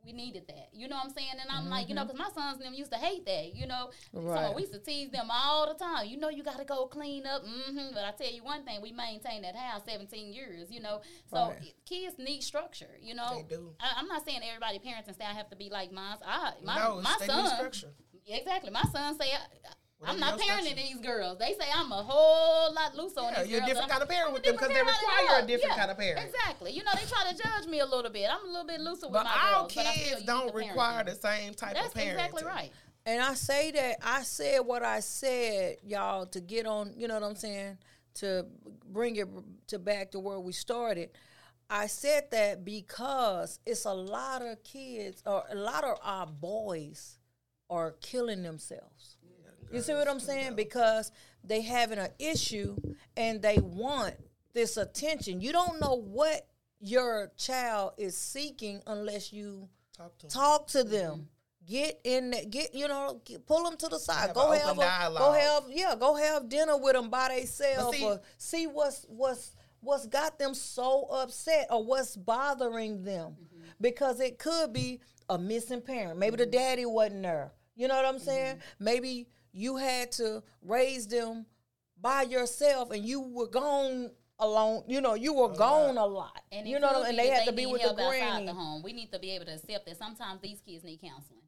[0.09, 0.69] we needed that.
[0.73, 1.37] You know what I'm saying?
[1.39, 3.55] And I'm like, you know, because my sons and them used to hate that.
[3.55, 4.55] You know, so Right.
[4.55, 6.07] we used to tease them all the time.
[6.07, 7.43] You know, you got to go clean up.
[7.45, 10.71] hmm But I tell you one thing, we maintained that house 17 years.
[10.71, 11.75] You know, so Right.
[11.85, 12.97] kids need structure.
[13.01, 13.75] You know, They do.
[13.81, 16.17] I, I'm not saying everybody parents and say I have to be like mine.
[16.25, 17.93] I my no, my son structure.
[18.27, 18.71] exactly.
[18.71, 19.29] My son say.
[20.05, 20.75] I, I'm not parenting structure.
[20.77, 21.39] these girls.
[21.39, 23.69] They say I'm a whole lot looser on Yeah, these you're a girls.
[23.71, 25.73] different I'm- kind of parent with them because they parent out of require a different
[25.75, 26.27] Yeah, kind of parent.
[26.29, 26.71] Exactly.
[26.73, 28.29] You know, they try to judge me a little bit.
[28.31, 29.75] I'm a little bit looser with my all girls.
[29.75, 32.17] but I feel kids don't need require the same type That's of parenting.
[32.17, 32.71] That's exactly right.
[33.07, 37.15] And I say that I said what I said, y'all, to get on, you know
[37.15, 37.79] what I'm saying,
[38.17, 38.47] to
[38.87, 39.27] bring it
[39.69, 41.11] to back to where we started.
[41.71, 47.19] I said that because it's a lot of kids or a lot of our boys
[47.69, 49.18] are killing themselves.
[49.73, 50.55] You see what I'm saying?
[50.57, 51.13] Because
[51.45, 52.77] they having an issue
[53.17, 54.15] and they want
[54.55, 55.41] this attention.
[55.41, 56.47] You don't know what
[56.81, 60.31] your child is seeking unless you Talk to 'em.
[60.31, 61.29] talk to them.
[61.67, 64.29] Get in there, get you know, get, pull them to the side.
[64.29, 67.97] Have go have open a, go have yeah, go have dinner with them by themselves
[67.99, 73.65] see- or see what's what's what's got them so upset or what's bothering them Mm-hmm.
[73.83, 76.19] because it could be a missing parent.
[76.19, 77.53] Maybe the daddy wasn't there.
[77.77, 78.57] You know what I'm saying?
[78.57, 78.85] Mm-hmm.
[78.85, 79.27] Maybe
[79.59, 81.47] you had to raise them
[82.01, 84.85] by yourself and you were gone alone.
[84.87, 86.41] You know, you were gone a lot.
[86.53, 87.19] And you know, could what I mean?
[87.19, 88.47] and they that had to be need with the help outside granny.
[88.47, 88.83] the home.
[88.83, 91.43] We need to be able to accept that sometimes these kids need counseling.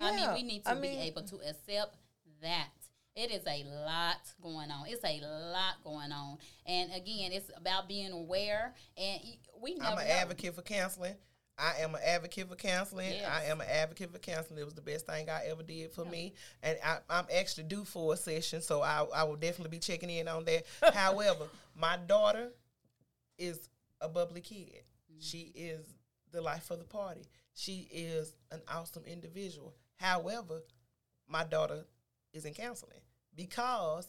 [0.00, 1.96] I mean, we need to I be mean- able to accept
[2.42, 2.68] that.
[3.16, 4.86] It is a lot going on.
[4.88, 6.36] It's a lot going on.
[6.66, 8.74] And again, it's about being aware.
[8.98, 9.20] And
[9.60, 10.12] we never I'm an know.
[10.14, 11.14] advocate for counseling.
[11.58, 13.12] I am an advocate for counseling.
[13.12, 13.30] Yes.
[13.30, 14.60] I am an advocate for counseling.
[14.60, 16.34] It was the best thing I ever did for me.
[16.62, 20.10] And I, I'm actually due for a session, so I, I will definitely be checking
[20.10, 20.64] in on that.
[20.94, 22.50] However, my daughter
[23.38, 24.82] is a bubbly kid.
[25.10, 25.20] Mm-hmm.
[25.20, 25.86] She is
[26.30, 27.26] the life of the party.
[27.54, 29.74] She is an awesome individual.
[29.96, 30.62] However,
[31.26, 31.86] my daughter
[32.34, 33.00] is in counseling
[33.34, 34.06] because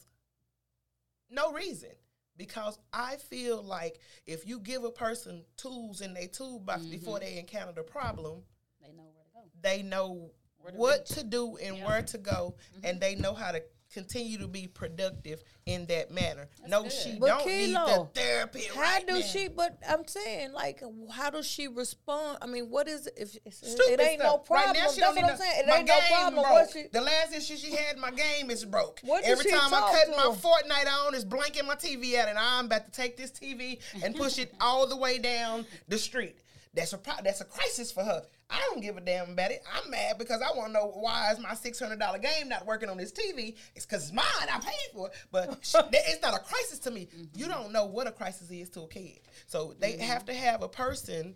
[1.29, 1.91] no reason.
[2.37, 6.91] Because I feel like if you give a person tools in their toolbox mm-hmm.
[6.91, 8.43] before they encounter the problem,
[8.81, 9.49] They know where to go.
[9.61, 10.31] they know
[10.67, 11.17] to what reach.
[11.17, 11.85] to do and Yeah.
[11.85, 12.85] where to go, mm-hmm.
[12.85, 13.61] and they know how to
[13.93, 16.47] continue to be productive in that manner.
[16.67, 16.91] no, good.
[16.91, 18.61] she But don't need the therapy.
[18.73, 19.21] How right do now.
[19.21, 19.47] she?
[19.47, 22.37] But I'm saying, like, how does she respond?
[22.41, 23.13] I mean, what is it?
[23.17, 24.45] If it's, Stupid it ain't no stuff.
[24.45, 25.63] problem, Right now, she don't what I'm saying.
[25.67, 26.43] It ain't no problem.
[26.43, 26.51] Broke.
[26.53, 26.83] What she?
[26.91, 28.99] the last issue she had, my game is broke.
[29.03, 30.35] What Every she time I talk cut my him?
[30.35, 34.15] Fortnite on, it's blanking my TV out, and I'm about to take this TV and
[34.15, 36.37] push it all the way down the street.
[36.73, 38.21] That's a pro- that's a crisis for her.
[38.49, 39.61] I don't give a damn about it.
[39.73, 42.65] I'm mad because I want to know why is my six hundred dollar game not
[42.65, 43.55] working on this TV?
[43.75, 44.25] It's because it's mine.
[44.41, 45.49] I paid for it, but
[45.93, 47.09] it's not a crisis to me.
[47.35, 47.51] You mm-hmm.
[47.51, 50.69] don't know what a crisis is to a kid, so they have to have a
[50.69, 51.35] person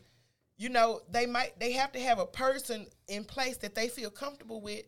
[0.62, 4.12] you know, they might they have to have a person in place that they feel
[4.12, 4.84] comfortable with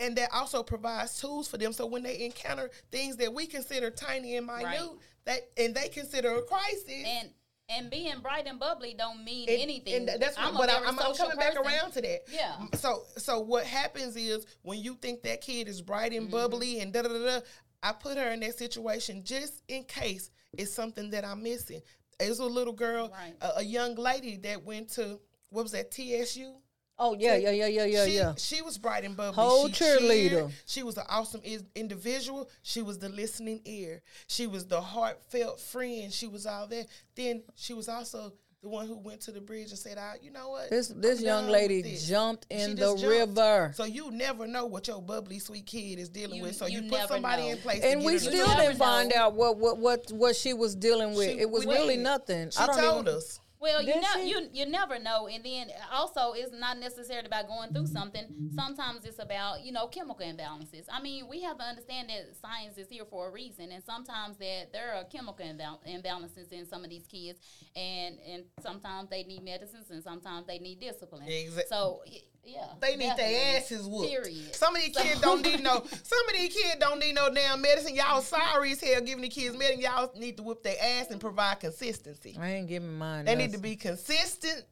[0.00, 3.90] and that also provides tools for them so when they encounter things that we consider
[3.90, 4.88] tiny and minute Right.
[5.26, 7.30] that and they consider a crisis and
[7.70, 10.08] and being bright and bubbly don't mean anything.
[10.08, 12.20] and that's I'm what, a but very I'm, I'm coming back around to that.
[12.32, 12.56] Yeah.
[12.74, 16.32] So so what happens is when you think that kid is bright and mm-hmm.
[16.32, 17.40] bubbly and da da da
[17.82, 21.80] I put her in that situation just in case it's something that I'm missing.
[22.20, 23.34] Was a little girl, Right.
[23.40, 26.54] a, a young lady that went to what was that TSU?
[27.02, 28.34] Oh yeah, yeah, yeah, yeah, yeah, she, yeah.
[28.36, 29.34] She was bright and bubbly.
[29.42, 30.28] Whole she cheerleader.
[30.30, 30.50] cheered.
[30.66, 32.50] She was an awesome is- individual.
[32.62, 34.02] She was the listening ear.
[34.26, 36.12] She was the heartfelt friend.
[36.12, 36.84] She was all there.
[37.16, 40.30] Then she was also the one who went to the bridge and said, "I, you
[40.30, 40.68] know what?
[40.68, 43.02] This this I'm young lady this." jumped in the jumped.
[43.04, 43.72] river.
[43.74, 46.56] So you never know what your bubbly sweet kid is dealing You- with.
[46.56, 47.48] So you you, put somebody know.
[47.52, 48.46] in place, and to we get still do it.
[48.48, 51.30] never didn't find out what, what what what she was dealing with.
[51.30, 52.02] She- it was really did.
[52.04, 52.50] nothing.
[52.50, 53.39] She I don't told even, us.
[53.60, 57.72] Well, you know, you you never know, and then also it's not necessarily about going
[57.72, 58.24] through something.
[58.54, 60.86] Sometimes it's about you know chemical imbalances.
[60.90, 64.38] I mean, we have to understand that science is here for a reason, and sometimes
[64.38, 67.38] that there are chemical imbal- imbalances in some of these kids,
[67.76, 71.28] and and sometimes they need medicines, and sometimes they need discipline.
[71.28, 72.02] Exact- So
[72.52, 73.34] yeah, They need definitely.
[73.34, 74.08] their asses whooped.
[74.10, 74.54] Period.
[74.54, 75.84] Some of these So- kids don't need no.
[76.02, 77.94] Some of these kids don't need no damn medicine.
[77.94, 79.80] Y'all sorry as hell giving the kids medicine.
[79.82, 82.36] Y'all need to whoop their ass and provide consistency.
[82.38, 83.24] I ain't giving mine.
[83.24, 84.64] They need to be consistent.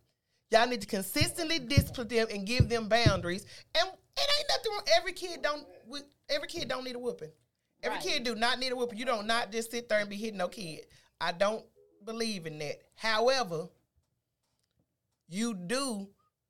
[0.50, 3.44] Y'all need to consistently discipline them and give them boundaries.
[3.74, 4.82] And it ain't nothing wrong.
[4.96, 5.66] Every kid don't.
[6.30, 7.30] Every kid don't need a whooping.
[7.82, 8.06] Every Right.
[8.06, 8.98] kid do not need a whooping.
[8.98, 10.86] You don't not just sit there and be hitting no kid.
[11.20, 11.64] I don't
[12.04, 12.80] believe in that.
[12.96, 13.68] However,
[15.28, 16.08] you do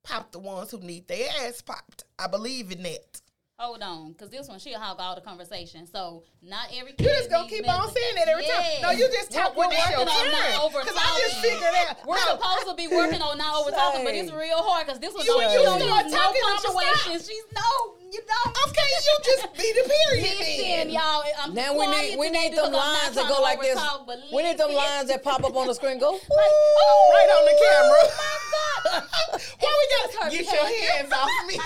[0.09, 2.05] pop the ones who need their ass popped.
[2.19, 3.21] I believe in that.
[3.59, 5.83] Hold on, because this one she'll hog all the conversation.
[5.85, 7.11] So not every You kid.
[7.11, 8.63] just gonna keep on saying that every time.
[8.87, 10.87] No, you just We're- talk when we're it's your working on not turn.
[10.87, 11.51] Because I just talking.
[11.59, 12.07] figured out.
[12.07, 14.39] We're no, supposed to be working on not over talking, but it's Say.
[14.39, 16.55] real hard because this one You- don't you she don't start use no talking, I'ma
[16.71, 17.13] punctuation.
[17.19, 17.69] She's no,
[18.15, 18.51] you don't.
[18.71, 20.87] Okay, you just be the period Listen, then.
[20.95, 21.27] y'all.
[21.43, 23.75] I'm Now we need we need them because I'm not lines that go like this.
[23.75, 25.99] overtalk, We need them lines that pop up on the screen.
[25.99, 26.15] Go.
[26.31, 28.03] Like, oh, right on the oh, camera.
[28.07, 29.03] my God.
[29.59, 31.59] Why we gotta get your hands off me?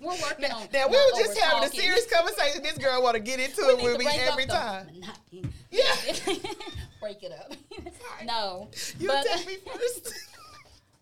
[0.00, 0.66] We're working on.
[0.72, 2.62] Now we were just having a serious conversation.
[2.62, 4.86] This girl want to get into We it with me every time.
[4.92, 5.52] monotony.
[5.70, 5.84] Yeah.
[7.00, 7.52] break it up.
[8.24, 10.12] no, You but take me first.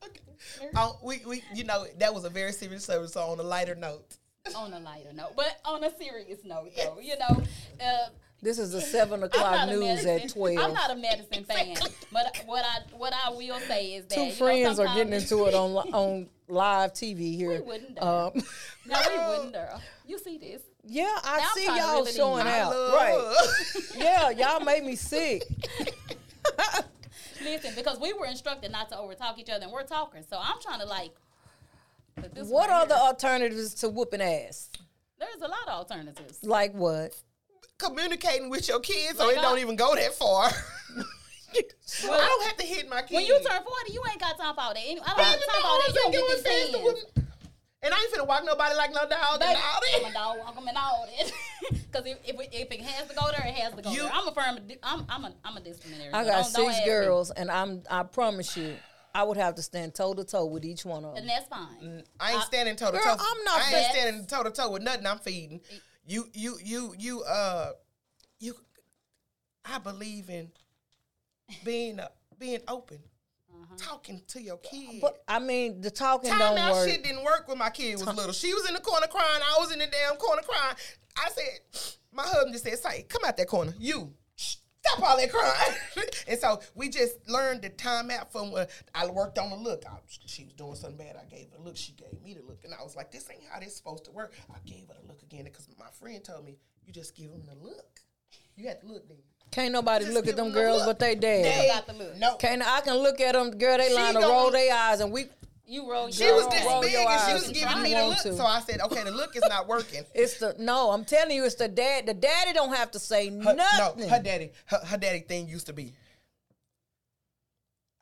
[0.05, 0.71] okay.
[0.77, 3.13] Um, we, we, you know, that was a very serious service.
[3.15, 4.17] So on a lighter note,
[4.57, 7.43] on a lighter note, but on a serious note, though, you know.
[7.85, 8.09] Uh,
[8.43, 10.21] This is the seven o'clock news medicine.
[10.21, 10.59] at twelve.
[10.59, 11.75] I'm not a medicine fan,
[12.13, 15.13] but what I what I will say is that Two you know, friends are getting
[15.13, 17.51] into it on on live TV here.
[17.51, 18.05] We wouldn't dare.
[18.05, 18.33] Um,
[18.87, 19.81] No, we wouldn't, girl.
[20.07, 20.63] You see this?
[20.85, 22.71] yeah, I Now see y'all reel showing I out.
[22.73, 23.85] love Right.
[23.97, 25.45] Yeah, y'all made me sick.
[27.43, 30.25] Listen, because we were instructed not to overtalk each other, and we're talking.
[30.29, 31.13] So I'm trying to like.
[32.17, 34.71] What one are the alternatives to whooping ass?
[35.21, 36.41] There's a lot of alternatives.
[36.43, 37.15] Like what?
[37.79, 40.51] Communicating with your kids, so Like it don't even go that far.
[41.55, 43.13] I don't have to hit my kids.
[43.13, 44.81] When you turn 40, you ain't got time for all that.
[44.85, 45.85] Any- I don't Baby, have time my for all that.
[45.85, 47.05] arms You ain't don't get going these fast to hands.
[47.17, 47.25] whoop-
[47.81, 50.15] And I ain't finna walk nobody like no dog Baby, and all I'm a that.
[50.15, 51.33] dog walk 'em and all that.
[51.71, 54.03] Because if, if, it- if it has to go there, it has to go You-
[54.03, 54.11] there.
[54.13, 54.59] I'm a firm.
[54.83, 56.13] I'm I'm a I'm a disciplinary.
[56.13, 56.93] I got don't- don't six ask me.
[56.93, 58.77] girls, and I'm I promise you,
[59.15, 61.23] I would have to stand toe to toe with each one of them.
[61.23, 62.05] and that's fine.
[62.21, 63.17] I ain't I- standing toe to toe.
[63.19, 63.95] I'm not I ain't fat.
[63.95, 65.07] standing toe to toe with nothing.
[65.07, 65.61] I'm feeding.
[66.07, 67.23] You, you, you, you.
[67.23, 67.73] Uh,
[68.41, 68.55] you.
[69.65, 70.51] I believe in
[71.65, 72.09] being uh,
[72.39, 72.99] being open,
[73.77, 75.01] talking to your kid.
[75.01, 76.89] But I mean, the talking Time don't out work.
[76.89, 78.33] shit didn't work when my kid was little.
[78.33, 79.43] She was in the corner crying.
[79.43, 80.77] I was in the damn corner crying.
[81.17, 84.15] I said, my husband just said, "Say, come out that corner, you."
[84.81, 86.09] Stop all that crying.
[86.29, 89.85] and so we just learned the time out from when I worked on the look.
[89.87, 91.17] I, she was doing something bad.
[91.17, 91.77] I gave her a look.
[91.77, 92.65] She gave me the look.
[92.65, 94.35] And I was like, this ain't how this supposed to work.
[94.51, 97.43] I gave her the look again because my friend told me, you just give them
[97.47, 98.01] the look.
[98.59, 99.19] You have to look then.
[99.51, 100.87] Can't nobody Just look at them them girls look.
[100.87, 101.45] but they dad.
[101.45, 102.17] They got the look.
[102.19, 102.37] No.
[102.37, 103.79] Can't I can look at them, girl?
[103.79, 105.27] They She line to roll their eyes, and we.
[105.71, 106.11] You roll.
[106.11, 108.19] She was this big and she was giving me the look.
[108.21, 108.35] to.
[108.37, 110.03] So I said, okay, the look is not working.
[110.15, 110.91] It's the no.
[110.91, 112.07] I'm telling you, it's the dad.
[112.07, 114.01] The daddy don't have to say Her, nothing.
[114.01, 115.93] No, her daddy, her, her daddy thing used to be,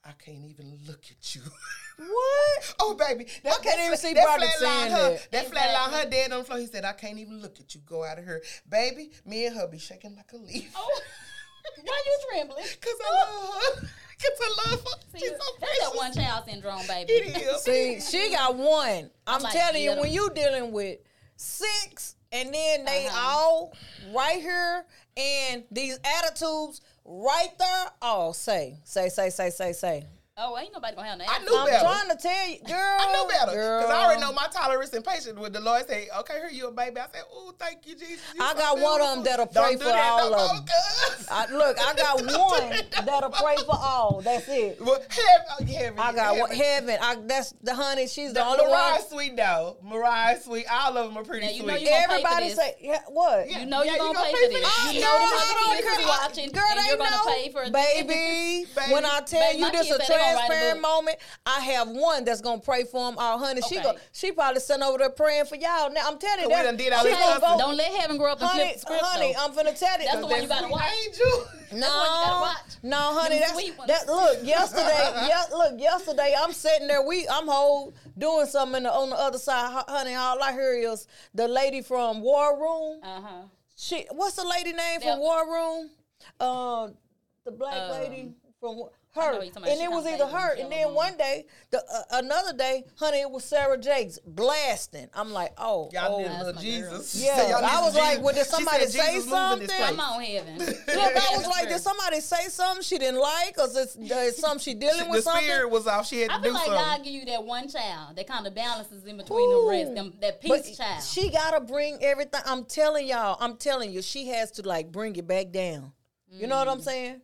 [0.09, 1.40] I can't even look at you.
[1.99, 2.75] what?
[2.81, 3.27] oh, baby.
[3.42, 5.29] That, I can't even see that Broderick flatline saying her, that.
[5.33, 6.59] That flatline her dad on the floor.
[6.61, 7.81] He said, I can't even look at you.
[7.85, 8.42] Go out of here.
[8.71, 10.73] Baby, me and her be shaking like a leaf.
[10.77, 11.01] Oh,
[11.85, 12.64] why you trembling?
[12.81, 13.88] Because I love her.
[14.16, 15.01] Because I love her.
[15.12, 15.90] See, She's so that's precious.
[15.90, 17.12] that one child syndrome, baby.
[17.12, 17.62] It is.
[17.62, 19.11] See, she got one.
[19.27, 20.99] I'm like, telling you, when you dealing with
[21.37, 23.37] six, and then they Uh-huh.
[23.37, 23.73] all
[24.14, 24.85] right here,
[25.16, 27.87] and these attitudes right there.
[28.02, 30.07] Oh, say, say, say, say, say, say.
[30.38, 31.25] Oh, ain't nobody gonna have no.
[31.25, 31.51] I attitude.
[31.51, 31.85] knew I'm better.
[31.87, 32.77] trying to tell you, girl.
[33.01, 35.38] I knew better because I already know my tolerance and patience.
[35.38, 38.20] When the Lord say, "Okay, here you a baby," I said, "Oh, thank you, Jesus."
[38.35, 40.66] You I got one of them that'll Don't pray do for that all no of
[40.66, 41.27] them.
[41.31, 43.07] I, look, I got Don't do one that.
[43.07, 44.20] that'll pray for all.
[44.22, 44.77] That's it.
[44.79, 46.51] Well, heaven, oh, heaven, I got one.
[46.51, 46.88] heaven.
[46.90, 46.99] Heaven.
[47.01, 48.07] I, that's the honey.
[48.07, 49.09] She's the, The only Mariah one.
[49.09, 49.79] sweet though.
[49.83, 50.66] Mariah sweet.
[50.70, 51.66] All of them are pretty Now, you sweet.
[51.66, 53.49] know you gonna pay for Everybody say yeah, what?
[53.49, 53.61] Yeah.
[53.61, 54.85] You know you're you gonna gonna pay pay for for this.
[54.85, 54.94] this.
[54.96, 56.09] You know the I don't other kids care.
[56.09, 57.25] watching, Girl, they you're gonna know.
[57.25, 58.92] pay for Baby, Baby.
[58.92, 60.90] when I tell you my this kids a say write a transparent book.
[60.92, 63.18] moment, I have one that's gonna pray for him.
[63.18, 65.90] Our honey, she go, she probably sent over there praying for y'all.
[65.92, 67.58] Now I'm telling you, We that done did all she this gonna cussing.
[67.58, 69.02] Don't let heaven grow up and honey, flip script.
[69.04, 69.44] honey, though.
[69.44, 70.04] I'm finna tell you.
[70.06, 70.82] That's the one you gotta watch.
[71.06, 71.26] Angel.
[71.72, 72.72] No, That's one you gotta watch.
[72.82, 73.38] no, honey.
[73.38, 73.52] That's
[73.86, 74.06] that.
[74.06, 77.02] Look, yesterday, yeah, look, yesterday, I'm sitting there.
[77.02, 80.14] We, I'm whole doing something in the, on the other side, honey.
[80.14, 83.00] All I hear is the lady from War Room.
[83.02, 83.42] Uh huh.
[83.76, 85.02] She, what's the lady name Yep.
[85.02, 85.90] from War Room?
[86.40, 86.94] Um,
[87.44, 89.68] the black Um, lady from Wa- I know her, who you're talking about.
[89.70, 93.20] and it was either her, and and then one day, the uh, another day, honey,
[93.20, 95.09] it was Sarah Jakes blasting.
[95.14, 96.18] I'm like, oh, Y'all oh.
[96.18, 97.14] need a little Jesus.
[97.14, 97.24] girl.
[97.24, 99.68] Yeah, said, "Y'all I was some like, Jesus." well, did somebody said, say "Jesus something?
[99.68, 100.59] place." Come on, heaven.
[100.59, 104.59] Look, I was like, did somebody say something she didn't like, or is is something
[104.61, 105.44] she dealing The with something?
[105.44, 106.07] spirit was off.
[106.07, 106.83] She had I to do like something.
[106.85, 110.12] God give you that one child that kind of balances in between the rest, them,
[110.20, 111.02] that But peace child.
[111.02, 112.40] she gotta bring everything.
[112.46, 113.37] I'm telling y'all.
[113.40, 115.92] I'm telling you, she has to like bring it back down.
[116.31, 116.72] You know what Mm.
[116.72, 117.20] I'm saying?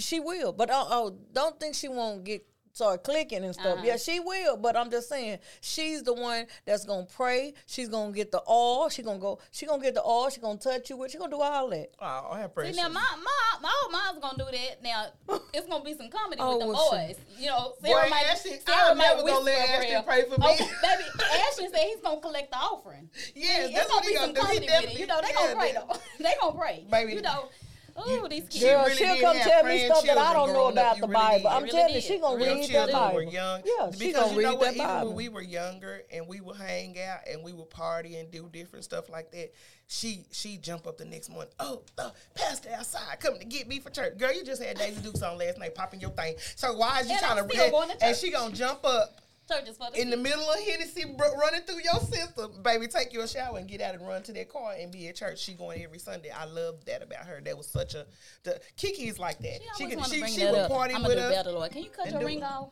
[0.00, 3.78] She will, but oh, oh don't think she won't get start clicking and stuff.
[3.78, 3.82] Uh-huh.
[3.86, 7.54] Yeah, she will, but I'm just saying she's the one that's gonna pray.
[7.66, 8.90] She's gonna get the all.
[8.90, 9.38] She gonna go.
[9.50, 10.28] She gonna get the all.
[10.28, 11.10] She gonna touch you with.
[11.10, 11.88] She gonna do all that.
[12.00, 14.82] Oh, I have See, now my my my old mom's gonna do that.
[14.82, 15.06] Now
[15.54, 17.16] it's gonna be some comedy Oh, with the well, she- boys.
[17.38, 19.86] You know, Sarah Boy, might Ashley, Sarah I'm might never gonna whisper let a Ashley
[19.88, 20.02] prayer.
[20.02, 20.46] pray for me.
[20.46, 21.04] Oh, baby,
[21.48, 23.08] Ashley said he's gonna collect the offering.
[23.34, 24.40] Yes, it's that's gonna what he be some gonna do.
[24.40, 24.98] Comedy with it.
[25.00, 26.00] You know, they yeah, gonna pray that- though.
[26.24, 26.86] they gonna pray.
[26.90, 27.48] Baby, you know.
[27.98, 28.60] Oh, these kids.
[28.64, 30.98] Girl, really she'll come tell me stuff that I don't know growing up.
[30.98, 31.38] about the really Bible.
[31.38, 31.46] did.
[31.46, 32.04] I'm Really telling you, did.
[32.06, 33.14] she gonna Real read the children Bible.
[33.16, 33.62] were young.
[33.64, 34.74] Yeah, she because gonna you read know that what?
[34.74, 35.06] Even Bible.
[35.08, 38.48] when we were younger and we would hang out and we would party and do
[38.52, 39.52] different stuff like that,
[39.86, 41.52] she she jump up the next morning.
[41.60, 44.18] Oh, the pastor outside coming to get me for church.
[44.18, 46.34] Girl, you just had Daisy Dukes on last night popping your thing.
[46.56, 48.84] So why is you And trying I'm to still going to And she gonna jump
[48.84, 52.50] up Church is for the in the middle of Hennessy br- running through your system,
[52.62, 55.14] baby, take your shower and get out and run to that car and be at
[55.14, 55.38] church.
[55.38, 56.30] She going every Sunday.
[56.30, 57.40] I love that about her.
[57.44, 58.06] That was such a
[58.42, 59.60] the Kiki's like that.
[59.62, 60.70] She She always wanna she, bring she that would up.
[60.72, 61.34] party I'm with gonna do us.
[61.44, 61.70] better, Lord.
[61.70, 62.42] Can you cut your ring it.
[62.44, 62.70] off?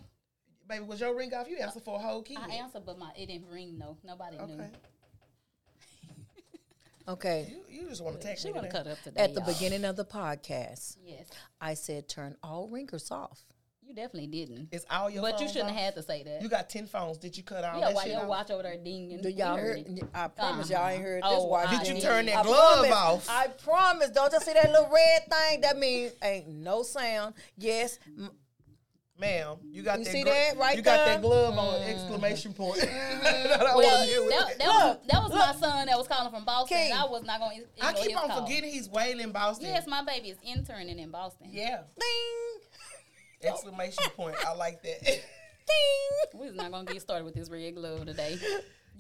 [0.69, 1.49] Baby, was your ring off?
[1.49, 2.39] You answered for a whole kid.
[2.41, 3.97] I answered, but my it didn't ring though.
[4.05, 4.43] Nobody knew.
[4.55, 4.69] Okay.
[7.07, 7.53] Okay.
[7.69, 8.83] You, you just want to text She me want to today.
[8.85, 9.23] cut up today.
[9.23, 9.53] At the y'all.
[9.53, 11.29] beginning of the podcast, Yes,
[11.61, 13.41] I said turn all ringers off.
[13.87, 14.69] You definitely didn't.
[14.73, 15.77] It's all your But you shouldn't off?
[15.77, 16.43] have had to say that.
[16.43, 17.19] You got 10 phones.
[17.19, 17.79] Did you cut out?
[17.79, 18.29] yeah, that while shit your off?
[18.29, 19.21] watch over there dinging.
[19.21, 19.67] Do y'all hear?
[19.67, 20.05] heard it.
[20.15, 21.69] I promise y'all ain't heard this Oh, watch.
[21.69, 22.03] I Did you did.
[22.03, 23.29] turn that I glove promise, off?
[23.29, 24.11] I promise.
[24.11, 25.61] Don't you see that little red thing?
[25.61, 27.35] That means ain't no sound.
[27.57, 27.99] Yes.
[29.17, 31.15] Ma'am, you got You that see glo- that right You got there?
[31.15, 31.89] that glove on mm.
[31.89, 32.81] exclamation point.
[33.25, 33.79] Mm-hmm.
[33.79, 36.77] Well, that, that was, that was my son that was calling from Boston.
[36.77, 36.93] King.
[36.93, 38.43] I was not going to I keep on call.
[38.45, 39.67] forgetting he's Wayland Boston.
[39.69, 41.49] Yes, my baby is interning in Boston.
[41.51, 41.83] Yeah.
[41.99, 42.69] Ding.
[43.47, 44.37] Exclamation point.
[44.47, 45.05] I like that.
[45.05, 45.21] Ding.
[46.35, 48.39] We're not going to get started with this red glove today.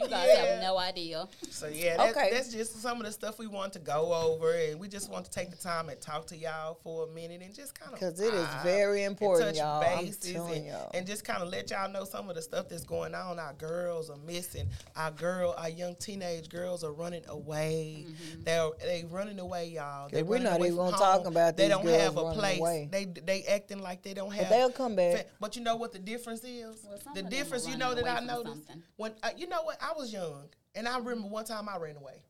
[0.00, 0.44] You guys Yeah.
[0.46, 1.28] have no idea.
[1.50, 2.30] So yeah, that, Okay.
[2.32, 5.24] that's just some of the stuff we want to go over, and we just want
[5.24, 8.00] to take the time and talk to y'all for a minute and just kind of
[8.00, 9.82] because it is vibe very and important, touch y'all.
[9.84, 10.90] I'm bases telling and, y'all.
[10.94, 13.38] and just kind of let y'all know some of the stuff that's going on.
[13.38, 14.68] Our girls are missing.
[14.96, 18.04] Our girl, our young teenage girls are running away.
[18.44, 20.08] They're they running away, y'all.
[20.08, 22.02] They Yeah, we're running not away even from gonna talk about They these don't girls
[22.02, 22.58] have a place.
[22.58, 22.88] away.
[22.90, 24.48] They they acting like they don't have.
[24.48, 25.16] they'll come back.
[25.18, 26.82] fa- But you know what the difference is?
[26.84, 28.82] Well, the of them are difference, you know that I noticed something.
[28.96, 31.96] when uh, you know what I was young, and I remember one time I ran
[31.96, 32.22] away.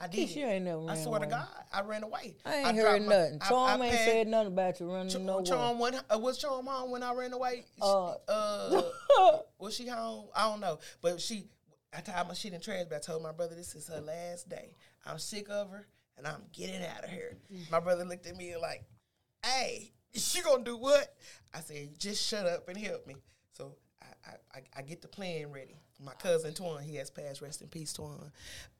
[0.00, 0.28] I did.
[0.28, 1.26] Keisha ain't never I ran swear to.
[1.26, 2.36] God, I ran away.
[2.44, 3.38] I ain't dropped heard my- nothing.
[3.42, 5.44] I- Charm I ain't passed- said nothing about you running Ch- nowhere.
[5.44, 7.64] Charm went, uh, was Charm home when I ran away?
[7.76, 8.82] She- Uh, uh,
[9.58, 10.28] was she home?
[10.34, 11.48] I don't know, but she.
[11.96, 14.48] I tied my shit in trash, but I told my brother this is her last
[14.48, 14.74] day.
[15.06, 15.86] I'm sick of her,
[16.16, 17.36] and I'm getting out of here.
[17.70, 18.82] My brother looked at me like,
[19.44, 21.14] "Hey, she gonna do what?"
[21.52, 23.14] I said, "Just shut up and help me."
[23.52, 25.78] So I, I, I, I get the plan ready.
[26.04, 27.40] My cousin Twan, he has passed.
[27.40, 28.30] Rest in peace, Twan.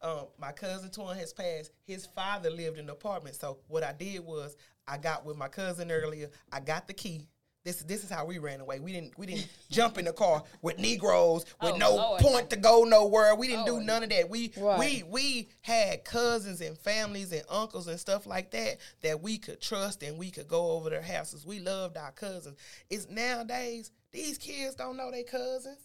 [0.03, 1.71] Um, my cousin Twan has passed.
[1.87, 3.37] His father lived in the apartment.
[3.37, 4.57] So what I did was
[4.89, 6.31] I got with my cousin earlier.
[6.53, 7.29] I got the key.
[7.65, 8.79] This this is how we ran away.
[8.79, 12.21] We didn't we didn't jump in the car with Negroes with Oh, no Lord.
[12.21, 13.35] point to go nowhere.
[13.37, 14.29] We didn't do none of that.
[14.29, 14.79] We Right.
[14.79, 19.63] we we had cousins and families and uncles and stuff like that that we could
[19.63, 21.47] trust and we could go over their houses.
[21.47, 22.59] We loved our cousins.
[22.91, 25.79] It's nowadays these kids don't know their cousins.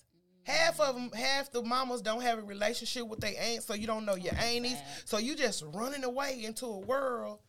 [0.43, 3.87] Half of them, half the mamas don't have a relationship with their aunts, so you
[3.87, 4.77] don't know your oh, aunties.
[5.05, 7.39] So you just running away into a world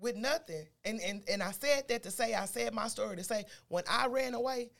[0.00, 0.66] with nothing.
[0.84, 3.84] And and and I said that to say I said my story to say when
[3.90, 4.70] I ran away,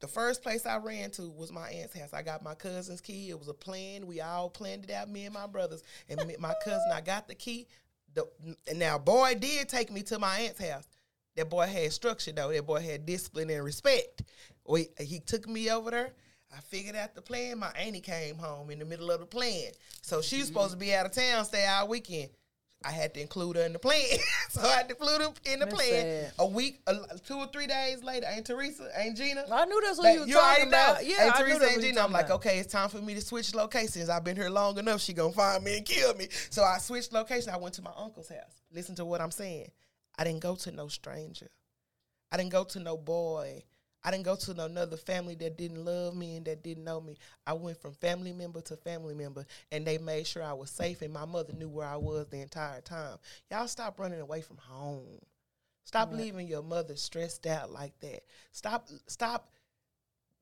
[0.00, 2.12] the first place I ran to was my aunt's house.
[2.12, 3.28] I got my cousin's key.
[3.28, 4.06] It was a plan.
[4.06, 5.82] We all planned it out, me and my brothers.
[6.08, 7.66] And my cousin, I got the key.
[8.14, 8.26] The,
[8.68, 10.88] and now, boy did take me to my aunt's house.
[11.36, 12.50] That boy had structure, though.
[12.50, 14.22] That boy had discipline and respect.
[14.66, 16.12] We, he took me over there.
[16.52, 17.58] I figured out the plan.
[17.58, 19.70] My auntie came home in the middle of the plan.
[20.02, 20.54] So she was mm-hmm.
[20.54, 22.30] supposed to be out of town, stay all weekend.
[22.82, 24.00] I had to include her in the plan.
[24.48, 25.90] so I had to include her in the That's plan.
[25.90, 26.32] sad.
[26.38, 26.96] A week, a,
[27.26, 29.44] two or three days later, Aunt Teresa, Aunt Gina.
[29.52, 30.90] I knew that's what Like, you was you talking already know.
[30.92, 31.06] about.
[31.06, 32.04] Yeah, Aunt I Teresa that's and what you Gina.
[32.04, 32.36] I'm like, about.
[32.36, 34.08] okay, it's time for me to switch locations.
[34.08, 35.02] I've been here long enough.
[35.02, 36.28] She gonna find me and kill me.
[36.48, 37.52] So I switched location.
[37.52, 38.62] I went to my uncle's house.
[38.72, 39.70] Listen to what I'm saying.
[40.18, 41.50] I didn't go to no stranger.
[42.32, 43.62] I didn't go to no boy.
[44.02, 47.00] I didn't go to no another family that didn't love me and that didn't know
[47.00, 47.16] me.
[47.46, 51.02] I went from family member to family member, and they made sure I was safe,
[51.02, 53.18] and my mother knew where I was the entire time.
[53.50, 55.18] Y'all stop running away from home.
[55.84, 58.20] Stop leaving your mother stressed out like that.
[58.52, 59.50] Stop, stop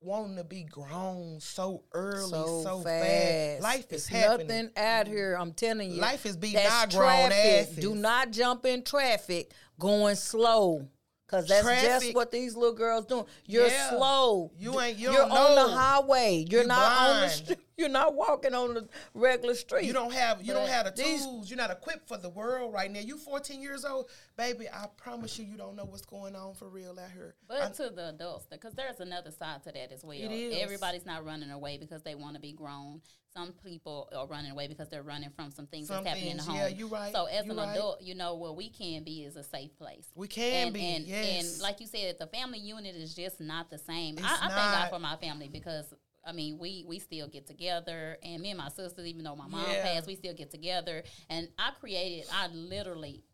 [0.01, 3.63] wanting to be grown so early, so, fast.
[3.63, 4.47] Life is It's happening.
[4.47, 5.37] nothing out here.
[5.39, 6.01] I'm telling you.
[6.01, 7.77] Life is that's our grown asses.
[7.77, 10.89] Do not jump in traffic going slow.
[11.29, 13.27] Cause that's just what these little girls doing.
[13.47, 13.91] You're Yeah.
[13.91, 14.51] slow.
[14.59, 16.47] You ain't- you are don't on the highway.
[16.49, 17.59] You're You not on the street.
[17.79, 19.85] You're not walking on the regular street.
[19.87, 21.49] You don't have you don't have the these- tools.
[21.49, 22.99] You're not equipped for the world right now.
[22.99, 24.67] You 14 years old, baby.
[24.69, 27.37] I promise you, you don't know what's going on for real out here.
[27.47, 30.19] But I- to the adults, because there's another side to that as well.
[30.19, 30.61] It is.
[30.61, 33.01] Everybody's not running away because they want to be grown.
[33.33, 36.47] Some people are running away because they're running from some things Some that's happening things,
[36.49, 36.79] in the yeah, home.
[36.79, 37.75] you right, So as you an right.
[37.77, 40.07] adult, you know what we can be is a safe place.
[40.17, 40.81] we can and, be.
[40.97, 41.53] and, yes.
[41.55, 44.15] and like you said, the family unit is just not the same.
[44.17, 44.51] It's I, I thank.
[44.51, 45.85] God for my family because
[46.29, 49.49] I mean we we still get together, and me and my sisters, even though my
[49.49, 49.83] mom Yeah.
[49.83, 51.03] passed, we still get together.
[51.31, 53.25] And I created, I literally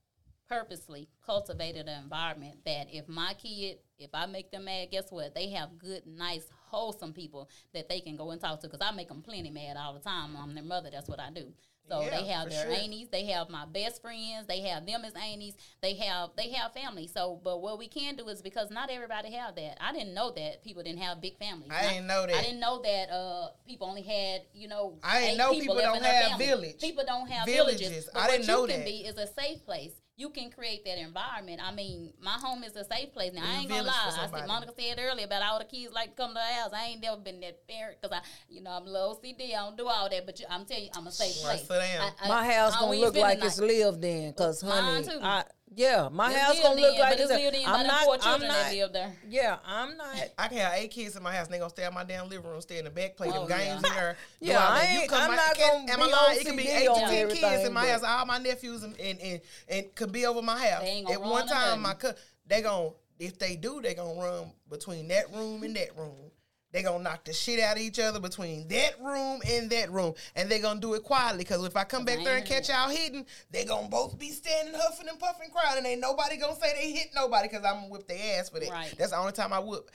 [0.48, 5.34] purposely cultivated an environment that if my kid, if I make them mad, guess what?
[5.34, 8.68] They have good, nice, wholesome people that they can go and talk to.
[8.68, 10.36] Because I make them plenty mad all the time.
[10.36, 10.90] I'm their mother.
[10.92, 11.52] That's what I do.
[11.88, 12.72] So Yeah, they have their sure.
[12.74, 16.72] aunties, they have my best friends, they have them as aunties, they have they have
[16.72, 17.06] family.
[17.06, 19.76] So, but what we can do is because not everybody have that.
[19.84, 21.70] I didn't know that people didn't have big families.
[21.72, 22.34] I Not- didn't know that.
[22.36, 24.98] I didn't know that uh, people only had you know.
[25.02, 26.80] I didn't know people left don't have village.
[26.80, 27.80] People don't have Villages.
[27.80, 28.10] villages.
[28.12, 28.86] But I what didn't you know can that.
[28.86, 29.92] be is a safe place.
[30.16, 31.60] You can create that environment.
[31.60, 33.32] I mean, my home is a safe place.
[33.34, 34.12] Now I ain't gonna lie.
[34.20, 36.70] I said Monica said earlier about all the kids like to come to the house.
[36.72, 39.46] I ain't never been that parent because I, you know, I'm a little OCD.
[39.54, 40.24] I don't do all that.
[40.24, 41.62] But you, I'm telling you, I'm a safe place.
[41.62, 42.12] sit down.
[42.20, 45.04] I- I- my house I gonna look been like it's lived in, cause Mine honey,
[45.04, 45.18] too.
[45.20, 45.44] I,
[45.76, 47.30] yeah, my It's house gonna look in, like but it's.
[47.30, 48.18] it's lived in by I'm not.
[48.26, 48.50] I'm not.
[48.50, 49.12] that live there.
[49.28, 50.16] Yeah, I'm not.
[50.38, 51.46] I can have eight kids in my house.
[51.46, 53.46] and They gonna stay in my damn living room, stay in the back, play Oh,
[53.46, 53.88] them games yeah.
[53.90, 54.16] in there.
[54.40, 54.90] Yeah, I that.
[54.90, 56.38] ain't- come I'm my- not gonna am I be lying?
[56.40, 58.02] It could be eight to ten kids in my house.
[58.02, 60.82] All my nephews and and, and, and could be over my house.
[60.82, 62.14] They ain't gonna At one time, my co-
[62.46, 66.30] they gon' if they do, they gonna run between that room and that room.
[66.74, 70.14] They gonna knock the shit out of each other between that room and that room,
[70.34, 71.44] and they gonna do it quietly.
[71.44, 74.74] Because if I come back there and catch y'all hitting, they gonna both be standing
[74.74, 77.46] huffing and puffing, crying, and ain't nobody gonna say they hit nobody.
[77.46, 78.70] Because I'm gonna whip their ass for that.
[78.70, 78.92] Right.
[78.98, 79.88] That's the only time I whoop.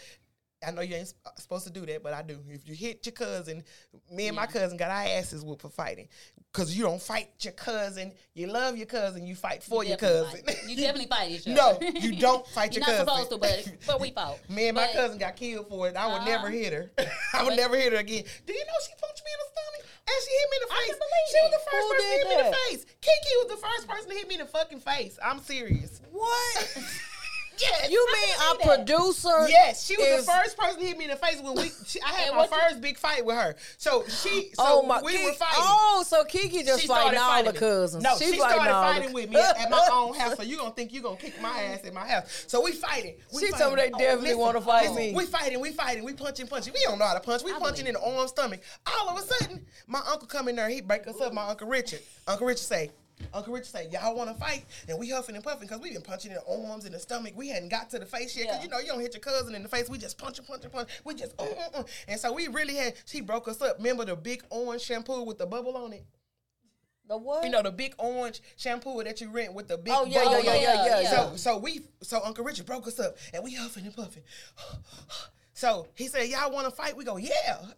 [0.65, 2.37] I know you ain't supposed to do that, but I do.
[2.49, 3.63] If you hit your cousin,
[4.11, 6.09] me and my cousin got our asses whooped for fighting.
[6.51, 8.11] Cause you don't fight your cousin.
[8.33, 9.25] You love your cousin.
[9.25, 10.41] You fight for your cousin.
[10.45, 10.57] fight.
[10.67, 11.55] You definitely fight each other.
[11.55, 13.29] No, you don't fight You're your not cousin.
[13.29, 14.39] supposed to, but but we fought.
[14.49, 15.95] Me and my cousin got killed for it.
[15.95, 16.25] I would Uh-huh.
[16.29, 16.91] never hit her.
[17.33, 18.23] I would But- never hit her again.
[18.45, 20.73] Do you know she punched me in the stomach and she hit me in the
[20.73, 20.97] I face?
[21.31, 22.85] she was the first Who person to hit me in the face.
[22.99, 25.19] Kiki was the first person to hit me in the fucking face.
[25.23, 26.01] I'm serious.
[26.11, 26.83] What?
[27.59, 27.89] Yes.
[27.91, 28.85] You mean I our can that.
[28.85, 29.47] producer?
[29.49, 31.71] Yes, she was is- the first person to hit me in the face when we.
[31.85, 33.55] She, I had my what you- first big fight with her.
[33.77, 34.51] So she.
[34.57, 35.01] Oh, so oh my!
[35.01, 35.55] we Kiki, were fighting.
[35.59, 38.03] Oh, so Kiki just fighting started all fighting the cousins.
[38.03, 40.35] No, she, fighting started all the- fighting with me at my own house.
[40.37, 42.45] So you gonna think you gonna kick my ass at my house?
[42.47, 43.15] So we fighting.
[43.33, 43.65] We She fighting.
[43.67, 45.13] told me they definitely wanna fight me.
[45.13, 45.59] We fighting.
[45.59, 46.03] We fighting.
[46.03, 46.73] We punching, punching.
[46.73, 47.43] We don't know how to punch.
[47.43, 48.61] We I punching in the arm, stomach.
[48.85, 50.69] All of a sudden, my uncle come in there.
[50.69, 51.33] He break us up.
[51.33, 51.99] My uncle Richard.
[52.27, 52.91] Uncle Richard say.
[53.33, 54.65] Uncle Richard say, y'all want to fight?
[54.87, 57.33] And we huffing and puffing because we been punching in the arms and the stomach.
[57.35, 58.63] We hadn't got to the face yet because, Yeah.
[58.63, 59.89] you know, you don't hit your cousin in the face.
[59.89, 60.93] We just punching, punching, punching.
[61.03, 61.83] We just, uh, uh, uh.
[62.07, 63.77] And so we really had, she broke us up.
[63.77, 66.05] Remember the big orange shampoo with the bubble on it?
[67.07, 67.43] The what?
[67.43, 69.93] You know the big orange shampoo that you rent with the big.
[69.95, 71.09] Oh, yeah, yeah, yeah, yeah, yeah.
[71.09, 74.21] So so we so Uncle Richard broke us up and we huffing and puffing.
[75.59, 77.33] So he said, "Y'all want to fight?" We go, "Yeah,"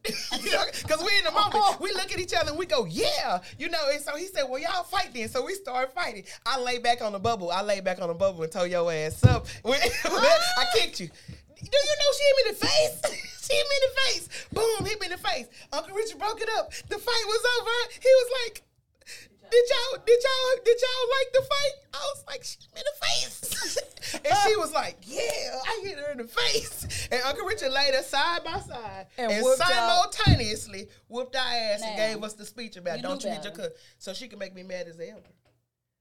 [0.39, 1.55] you know, because we in the moment.
[1.55, 1.77] Oh.
[1.81, 3.89] We look at each other and we go, "Yeah," you know.
[3.91, 6.25] And so he said, "Well, y'all fight then." So we started fighting.
[6.45, 7.49] I lay back on the bubble.
[7.49, 9.47] I lay back on the bubble and told your ass up.
[9.63, 11.07] When- I kicked you.
[11.07, 13.47] Do you know she hit me in the face?
[13.47, 14.45] she hit me in the face.
[14.53, 15.47] Boom, hit me in the face.
[15.73, 16.71] Uncle Richard broke it up.
[16.87, 17.93] The fight was over.
[17.93, 18.61] He was like,
[19.51, 21.75] did y'all did y'all did y'all like the fight?
[21.93, 25.19] I was like, "Shoot me in the face," and she was like, "Yeah,
[25.67, 29.31] I hit her in the face." And Uncle Richard laid us side by side And
[29.31, 33.29] and, whooped simultaneously whooped our ass and gave us the speech about you "Don't you
[33.29, 35.19] hit your cousin," so she could make me mad as ever.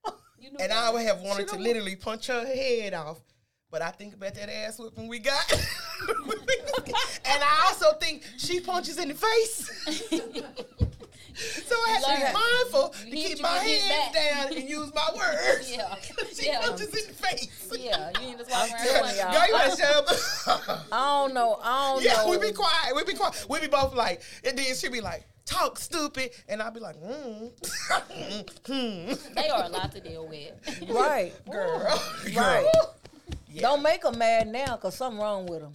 [0.38, 0.72] You know And.
[0.72, 3.20] I would have wanted She to literally punch her head off.
[3.70, 5.52] But I think about that ass whooping we got.
[5.52, 9.70] and I also think she punches in the face.
[11.66, 15.08] So I had to be mindful to keep you, my hands down and use my
[15.16, 15.70] words.
[15.80, 15.94] Yeah.
[16.34, 16.60] she Yeah.
[16.60, 17.72] punches in the face.
[17.78, 18.86] yeah, you ain't just walk around.
[18.86, 19.32] telling going, y'all.
[19.32, 20.86] Girl, you better shut up.
[20.92, 21.60] I don't know.
[21.62, 22.30] I don't yeah, know.
[22.30, 22.94] we be quiet.
[22.96, 23.46] We be quiet.
[23.48, 26.30] We be both like, and then she be like, talk stupid.
[26.48, 27.50] And I'll be like, mm.
[28.66, 29.34] hmm.
[29.34, 30.52] They are a lot to deal with.
[30.88, 31.32] Right.
[31.50, 32.00] Girl.
[32.34, 32.66] Right.
[33.52, 33.62] Yeah.
[33.62, 35.72] Don't make them mad now because something wrong with them.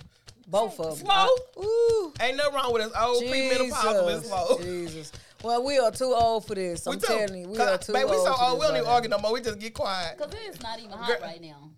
[0.48, 1.08] Both of them.
[1.08, 1.28] Slow.
[1.64, 2.14] Ooh.
[2.22, 4.28] Ain't nothing wrong with us old premenopausal and Jesus.
[4.28, 4.58] slow.
[4.62, 5.12] Jesus.
[5.46, 6.88] Well, we are too old for this.
[6.88, 7.06] I'm We too.
[7.06, 8.16] telling you, we 'Cause, are too baby, old.
[8.16, 9.32] we so old, we don't even argue no more.
[9.32, 10.18] We just get quiet.
[10.18, 11.70] Because it's not even hot Girl- right now.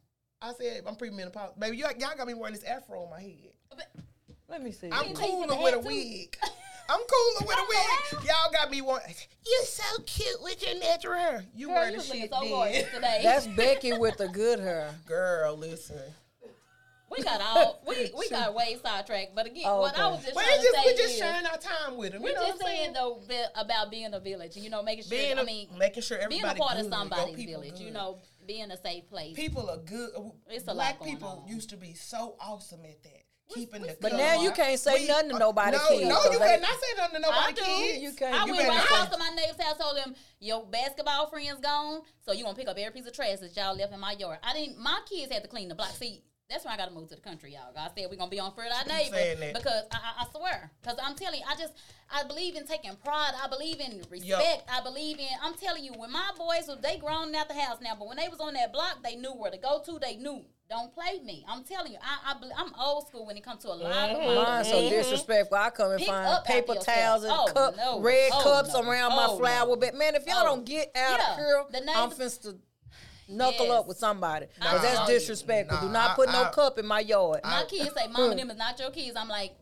[0.41, 1.59] I said, I'm premenopausal.
[1.59, 3.51] Baby, you, y'all got me wearing this afro on my head.
[4.47, 4.89] Let me see.
[4.89, 6.38] I'm cooler with a wig.
[6.89, 7.65] I'm cooler with a
[8.20, 8.24] wig.
[8.26, 9.13] Y'all got me wearing.
[9.45, 11.43] You're so cute with your natural hair.
[11.53, 12.41] You Girl, wear you the shit so
[12.95, 13.20] today.
[13.22, 14.95] That's Becky with the good hair.
[15.05, 15.99] Girl, listen.
[17.10, 19.34] We got all we we got way sidetracked.
[19.36, 21.14] But again, Oh, what I was just Well, trying it's just, to say we just
[21.14, 22.22] is, sharing our time with them.
[22.22, 22.93] we're you know just what I'm saying saying?
[22.93, 24.55] though about being a village.
[24.58, 25.18] You know, making sure.
[25.18, 27.62] Being I a- mean, making sure everybody being a part good, of your somebody's people
[27.62, 27.80] village.
[27.80, 29.36] You know, being a safe place.
[29.36, 30.10] People are good.
[30.49, 31.47] It's a Black going people on.
[31.53, 33.24] used to be so awesome at that.
[33.55, 36.16] Keeping the But now you can't say We- nothing to uh, nobody no, kids, No,
[36.16, 37.64] 'cause you they- cannot say nothing to nobody I do.
[37.64, 38.03] kids.
[38.03, 38.36] You can't.
[38.36, 41.28] I You went better right say- across to my neighbor's house, told them your basketball
[41.30, 44.01] friends gone, so you gonna pick up every piece of trash that y'all left in
[44.01, 44.39] my yard.
[44.43, 44.78] I didn't.
[44.80, 45.91] My kids had to clean the block.
[45.91, 47.74] See, that's why I got to move to the country, y'all.
[47.76, 50.72] God said we're gonna be on for our saying neighbor because I, I, I swear,
[50.82, 51.74] because I'm telling you, I just
[52.10, 53.34] I believe in taking pride.
[53.43, 54.64] I believe in respect.
[54.72, 55.28] I believe in.
[55.43, 58.16] I'm telling you, when my boys was they grown out the house now, but when
[58.18, 60.00] they was on that block, they knew where to go to.
[60.00, 60.45] They knew.
[60.70, 61.45] Don't play me.
[61.48, 64.10] I'm telling you, I, I bel- I'm old school when it comes to a lot
[64.10, 64.36] of mm-hmm.
[64.36, 65.58] my Mine's so disrespectful.
[65.58, 68.02] I come and Pick find paper towels and Oh, cup, no.
[68.02, 68.82] red Oh, cups no.
[68.84, 69.76] around Oh, my flower no.
[69.78, 69.95] bed.
[69.95, 70.43] Man, if y'all Oh.
[70.45, 71.32] don't get out Yeah.
[71.32, 72.58] of here, The I'm neighbors- finna
[73.28, 73.80] knuckle Yes.
[73.80, 74.47] up with somebody.
[74.55, 75.78] Because Nah, that's I- disrespectful.
[75.80, 77.41] Do nah, not I- put no I- cup in my yard.
[77.43, 79.55] My kids say, "Mama, them is not your kids." I'm like,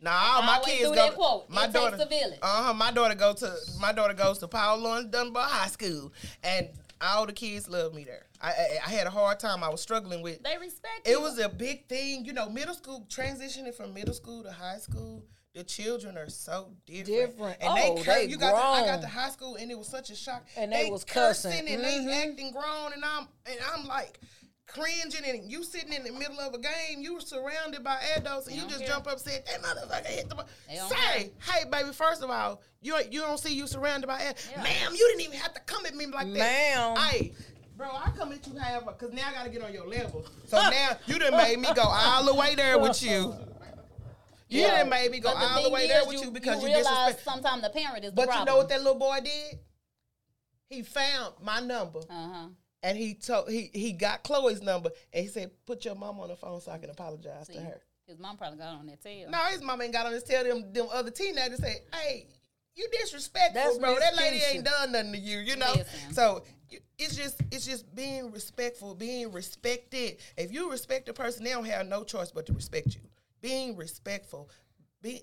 [0.00, 1.10] Nah, I my kids do go.
[1.12, 1.48] quote.
[1.50, 2.38] My daughter, a.
[2.42, 2.74] Uh huh.
[2.74, 6.12] My daughter go to my daughter goes to Paul Laurence Dunbar High School,
[6.42, 6.68] and
[7.00, 8.26] all the kids love me there.
[8.40, 9.64] I, I I had a hard time.
[9.64, 10.42] I was struggling with.
[10.42, 11.20] they respect It you.
[11.20, 12.48] was a big thing, you know.
[12.50, 15.22] Middle school transitioning from middle school to high school.
[15.56, 17.06] The children are so different.
[17.06, 17.56] Different.
[17.62, 19.78] And Oh, they, cur- they you got to, I got to high school and it
[19.78, 20.46] was such a shock.
[20.54, 21.50] And they was cussing.
[21.50, 22.06] and Mhm.
[22.06, 24.20] they acting grown and I'm and I'm like
[24.66, 28.48] cringing and you sitting in the middle of a game, you were surrounded by adults
[28.48, 28.88] and you just care.
[28.88, 30.46] jump up and said, That motherfucker hit the ball.
[30.68, 34.46] They Say, hey baby, first of all, you you don't see you surrounded by adults.
[34.52, 34.62] Yeah.
[34.62, 36.38] Ma'am, you didn't even have to come at me like that.
[36.38, 36.96] Ma'am.
[36.98, 37.32] Hey,
[37.78, 40.26] bro, I come at you however, cause now I gotta get on your level.
[40.48, 43.34] So now you done made me go all the way there with you.
[44.48, 44.84] You Yeah.
[44.84, 47.24] made me go all the way there with you, you because you, realize disrespect.
[47.24, 48.40] sometimes the parent is the But problem.
[48.40, 49.58] you know what that little boy did?
[50.68, 52.48] He found my number Uh huh.
[52.82, 56.28] and he told he he got Chloe's number and he said, "Put your mom on
[56.28, 59.30] the phone so I can apologize to her." His mom probably got on that tail.
[59.30, 60.44] No, his mom ain't got on his tail.
[60.44, 62.26] them them other teenagers say, "Hey,
[62.74, 63.98] you disrespectful, That's bro.
[63.98, 66.12] That lady ain't done nothing to you, you know." Listen.
[66.12, 66.44] So
[66.98, 70.18] it's just it's just being respectful, being respected.
[70.36, 73.00] If you respect a person, they don't have no choice but to respect you.
[73.46, 74.50] Being respectful.
[75.02, 75.22] Be,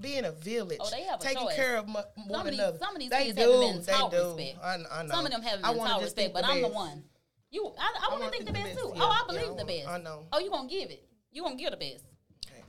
[0.00, 1.54] being a village, Oh, a taking choice.
[1.56, 2.78] care of mu- one Some of these- another.
[2.78, 4.34] some of these they kids do, haven't been taught do.
[4.36, 4.58] respect.
[4.62, 5.08] I, I know.
[5.10, 7.04] Some of them haven't been taught respect, but I'm the one.
[7.50, 8.88] You, I, I, I want to think the best too.
[8.88, 9.88] best, Oh, I believe yeah, I the best.
[9.88, 10.26] I know.
[10.32, 11.06] Oh, you gonna give it?
[11.30, 12.04] You gonna give the best?
[12.50, 12.62] Okay.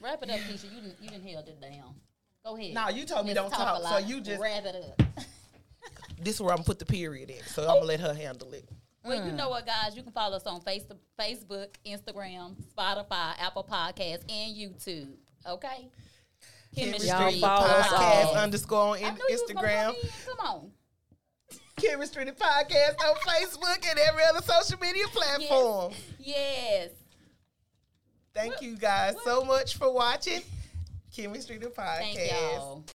[0.00, 0.64] Wrap it up, Keisha.
[0.64, 1.94] You didn't, you didn't held it down.
[2.46, 2.72] Go ahead.
[2.74, 5.06] Nah, you told me Let's don't a talk, so you just- wrap it up.
[6.18, 7.42] This is where I'm gonna put the period in.
[7.48, 7.68] So oh.
[7.68, 8.66] I'm gonna let her handle it.
[9.04, 9.36] Well, you hmm.
[9.36, 9.94] know what, guys?
[9.94, 10.86] You can follow us on face-
[11.18, 15.08] Facebook, Instagram, Spotify, Apple Podcasts, and YouTube.
[15.46, 15.90] Okay.
[16.74, 18.36] Khemistry Y'all follow podcast all.
[18.36, 20.26] underscore on in- knew you was gonna Instagram.
[20.26, 20.70] come on.
[21.76, 25.92] Khemistry the podcast on Facebook and every other social media platform.
[26.18, 26.90] Yes.
[28.32, 30.40] Thank you guys so much for watching
[31.14, 31.98] Khemistry the podcast.
[31.98, 32.84] Thank y'all.